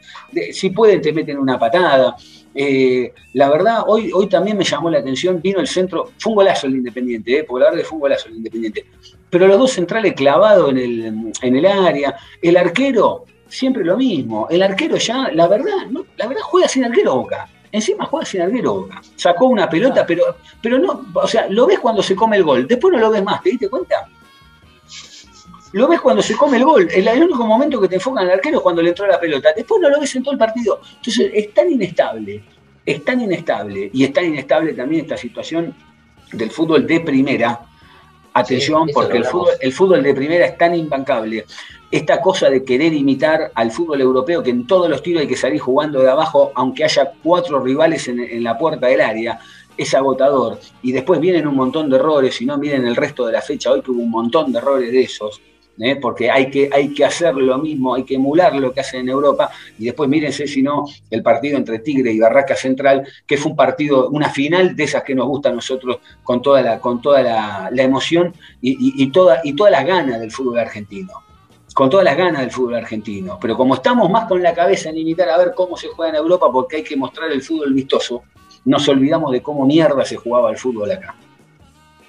[0.52, 2.16] si pueden, te meten una patada.
[2.56, 6.36] Eh, la verdad, hoy, hoy también me llamó la atención, vino el centro, fue un
[6.36, 8.86] golazo el Independiente, eh, porque la verdad que fue un golazo el Independiente.
[9.30, 14.48] Pero los dos centrales clavados en el, en el área, el arquero, siempre lo mismo.
[14.50, 17.50] El arquero ya, la verdad, no, la verdad juega sin arquero Boca.
[17.72, 19.02] Encima juega sin arquero Boca.
[19.16, 20.24] Sacó una pelota, pero,
[20.62, 22.68] pero no, o sea, lo ves cuando se come el gol.
[22.68, 24.08] Después no lo ves más, ¿te diste cuenta?
[25.74, 26.88] Lo ves cuando se come el gol.
[26.92, 29.50] El, el único momento que te enfocan al arquero es cuando le entró la pelota.
[29.56, 30.80] Después no lo ves en todo el partido.
[30.96, 32.44] Entonces es tan inestable,
[32.86, 35.76] es tan inestable, y es tan inestable también esta situación
[36.32, 37.60] del fútbol de primera.
[38.36, 41.46] Atención, porque el fútbol, el fútbol de primera es tan imbancable
[41.94, 45.38] esta cosa de querer imitar al fútbol europeo, que en todos los tiros hay que
[45.38, 49.40] salir jugando de abajo, aunque haya cuatro rivales en, la puerta del área,
[49.78, 50.60] es agotador.
[50.82, 53.70] Y después vienen un montón de errores, si no miren el resto de la fecha,
[53.72, 55.40] hoy tuvo un montón de errores de esos.
[55.80, 55.96] ¿Eh?
[55.96, 59.10] porque hay que, hay que hacer lo mismo, hay que emular lo que hacen en
[59.10, 63.52] Europa, y después mírense si no el partido entre Tigre y Barraca Central, que fue
[63.52, 67.02] un partido, una final de esas que nos gusta a nosotros con toda la, con
[67.02, 71.14] toda la, emoción y, toda, y todas las ganas del fútbol argentino
[71.74, 73.40] con todas las ganas del fútbol argentino.
[73.42, 76.18] Pero como estamos más con la cabeza en imitar a ver cómo se juega en
[76.18, 78.22] Europa porque hay que mostrar el fútbol vistoso,
[78.66, 81.16] nos olvidamos de cómo mierda se jugaba el fútbol acá.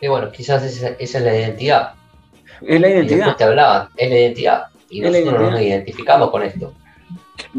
[0.01, 1.95] Y bueno, quizás esa, es la identidad.
[2.63, 3.37] Es la identidad.
[3.37, 4.65] te hablaba, es la identidad.
[4.91, 6.73] Y nosotros no nos identificamos con esto.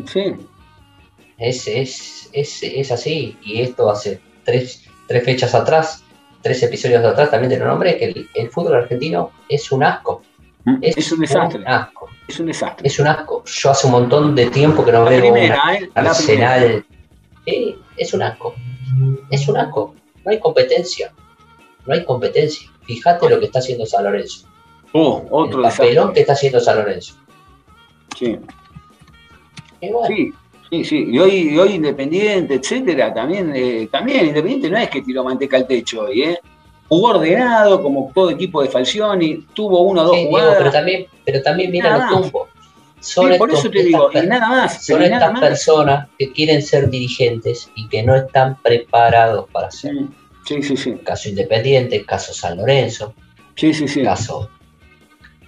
[0.08, 0.36] Sí.
[1.38, 3.38] Es, es, es, es así.
[3.44, 6.04] Y esto hace tres, tres fechas atrás,
[6.42, 10.22] tres episodios atrás, también te lo nombré, que el fútbol argentino es un asco.
[10.82, 11.64] Es, un desastre.
[11.66, 12.10] asco.
[12.28, 12.88] Es un desastre.
[12.88, 13.44] Es un asco.
[13.46, 15.90] Yo hace un montón de tiempo que no la veo primera, ¿eh?
[15.94, 16.84] Arsenal.
[17.46, 18.56] es un asco.
[19.30, 19.94] Es un asco.
[20.24, 21.14] No hay competencia.
[21.86, 22.68] No hay competencia.
[22.84, 24.48] Fíjate lo que está haciendo San Lorenzo.
[24.98, 27.16] Oh, otro El papelón que está haciendo San Lorenzo.
[28.18, 28.40] Sí.
[30.08, 30.34] Sí,
[30.70, 31.06] sí, sí.
[31.10, 35.68] Y hoy, hoy Independiente, etcétera, también, eh, también Independiente no es que tiró manteca al
[35.68, 36.40] techo hoy, ¿eh?
[36.88, 40.56] jugó ordenado, como todo equipo de Falcioni, tuvo uno o dos jugadas.
[40.60, 42.50] pero también, pero también mira los tumbos.
[43.02, 44.86] Son por eso te digo, y nada más.
[44.86, 50.08] Son estas personas que quieren ser dirigentes y que no están preparados para hacerlo.
[50.46, 50.94] Sí, sí, sí.
[51.04, 53.14] Caso Independiente, caso San Lorenzo.
[53.56, 54.04] Sí, sí, sí.
[54.04, 54.50] Caso.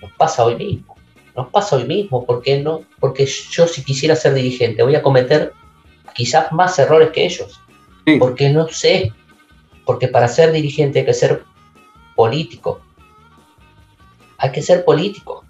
[0.02, 0.96] Nos pasa hoy mismo.
[1.36, 2.26] Nos pasa hoy mismo.
[2.26, 2.84] porque no?
[3.00, 5.54] Porque yo, si quisiera ser dirigente, voy a cometer
[6.14, 7.62] quizás más errores que ellos.
[8.20, 9.12] Porque no sé
[9.88, 11.44] porque para ser dirigente hay que ser
[12.14, 12.82] político.
[14.38, 15.46] Hay que ser político.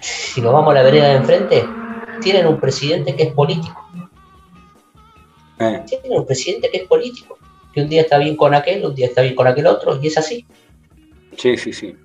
[0.00, 1.64] Si nos vamos a la vereda de enfrente,
[2.20, 3.82] tienen un presidente que es político.
[5.58, 5.82] Eh.
[5.86, 7.38] Tienen un presidente que es político.
[7.72, 10.08] Que un día está bien con aquel, un día está bien con aquel otro, y
[10.08, 10.46] es así.
[11.36, 11.96] Sí, sí, sí.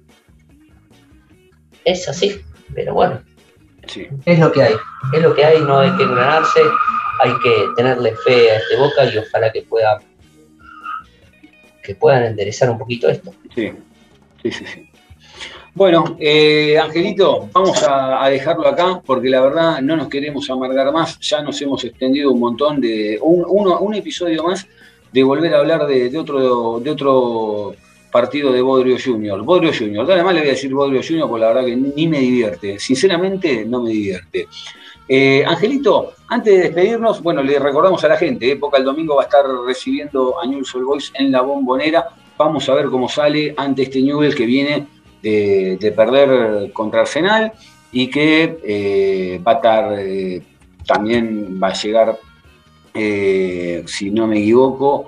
[1.85, 2.41] Es así,
[2.73, 3.21] pero bueno,
[4.25, 4.75] es lo que hay,
[5.13, 6.61] es lo que hay, no hay que engranarse,
[7.21, 9.99] hay que tenerle fe a este Boca y ojalá que pueda
[11.83, 13.33] que puedan enderezar un poquito esto.
[13.53, 13.73] Sí,
[14.41, 14.65] sí, sí.
[14.65, 14.89] sí.
[15.75, 21.19] Bueno, eh, Angelito, vamos a, dejarlo acá porque la verdad no nos queremos amargar más.
[21.19, 23.17] Ya nos hemos extendido un montón de.
[23.19, 24.67] Un, un episodio más
[25.11, 27.75] de volver a hablar de, otro, de otro
[28.13, 29.41] partido de Bodrio Junior.
[29.43, 30.09] Bodrio Junior.
[30.09, 32.79] Además le voy a decir Bodrio Junior porque la verdad que ni me divierte.
[32.79, 34.47] Sinceramente, no me divierte.
[35.09, 39.23] Eh, Angelito, antes de despedirnos, bueno, le recordamos a la gente, época el domingo va
[39.23, 42.07] a estar recibiendo a Newell's Old Boys en la bombonera.
[42.37, 44.87] Vamos a ver cómo sale ante este Newell que viene
[45.23, 47.51] de, perder contra Arsenal
[47.91, 50.41] y que eh, va a estar, eh,
[50.85, 52.17] también va a llegar,
[52.93, 55.07] eh, si no me equivoco,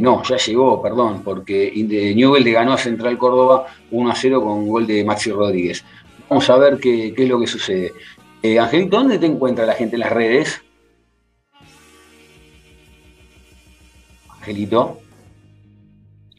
[0.00, 1.72] no, ya llegó, perdón, porque
[2.14, 5.84] Newell le ganó a Central Córdoba 1 a 0 con gol de Maxi Rodríguez.
[6.28, 7.92] Vamos a ver qué, qué es lo que sucede.
[8.60, 10.62] Angelito, ¿dónde te encuentra la gente en las redes?
[14.38, 15.00] Angelito.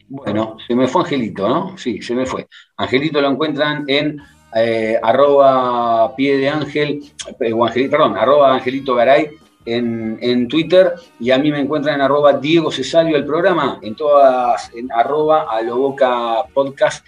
[0.08, 1.78] Bueno, se me fue Angelito, ¿no?
[1.78, 2.48] Sí, se me fue.
[2.76, 4.20] Angelito lo encuentran en
[4.56, 7.00] eh, arroba pie de ángel,
[7.40, 9.30] eh, perdón, arroba Angelito Garay
[9.64, 14.70] en, Twitter y a mí me encuentran en arroba Diego Cesario el programa, en todas,
[14.74, 17.06] en arroba Aloboca Podcast,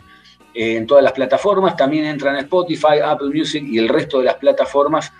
[0.54, 4.24] eh, en todas las plataformas, también entran a Spotify, Apple Music y el resto de
[4.24, 5.12] las plataformas,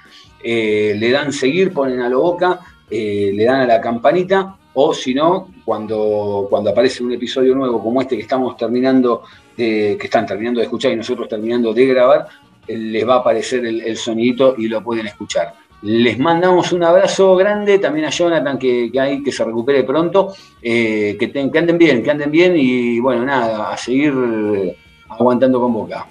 [0.45, 2.59] le dan seguir, ponen a Loboca,
[2.91, 8.01] le dan a la campanita o si no, cuando, cuando aparece un episodio nuevo como
[8.01, 9.23] este que estamos terminando,
[9.57, 12.27] de, que están terminando de escuchar y nosotros terminando de grabar,
[12.67, 15.55] eh, les va a aparecer el, sonidito y lo pueden escuchar.
[15.83, 20.33] Les mandamos un abrazo grande también a Jonathan, que, que hay, que se recupere pronto,
[20.63, 24.77] eh, que, que anden bien, que anden bien y bueno, nada, a seguir eh,
[25.09, 26.07] aguantando con boca.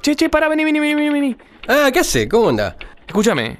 [0.00, 1.36] Che, che, para, vení, vení, vení, vení.
[1.68, 2.26] Ah, ¿qué hace?
[2.26, 2.76] ¿Cómo anda?
[3.06, 3.58] Escúchame.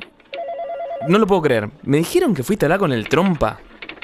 [1.08, 1.68] No lo puedo creer.
[1.82, 3.60] Me dijeron que fuiste allá con el trompa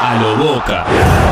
[0.00, 1.27] a lo boca.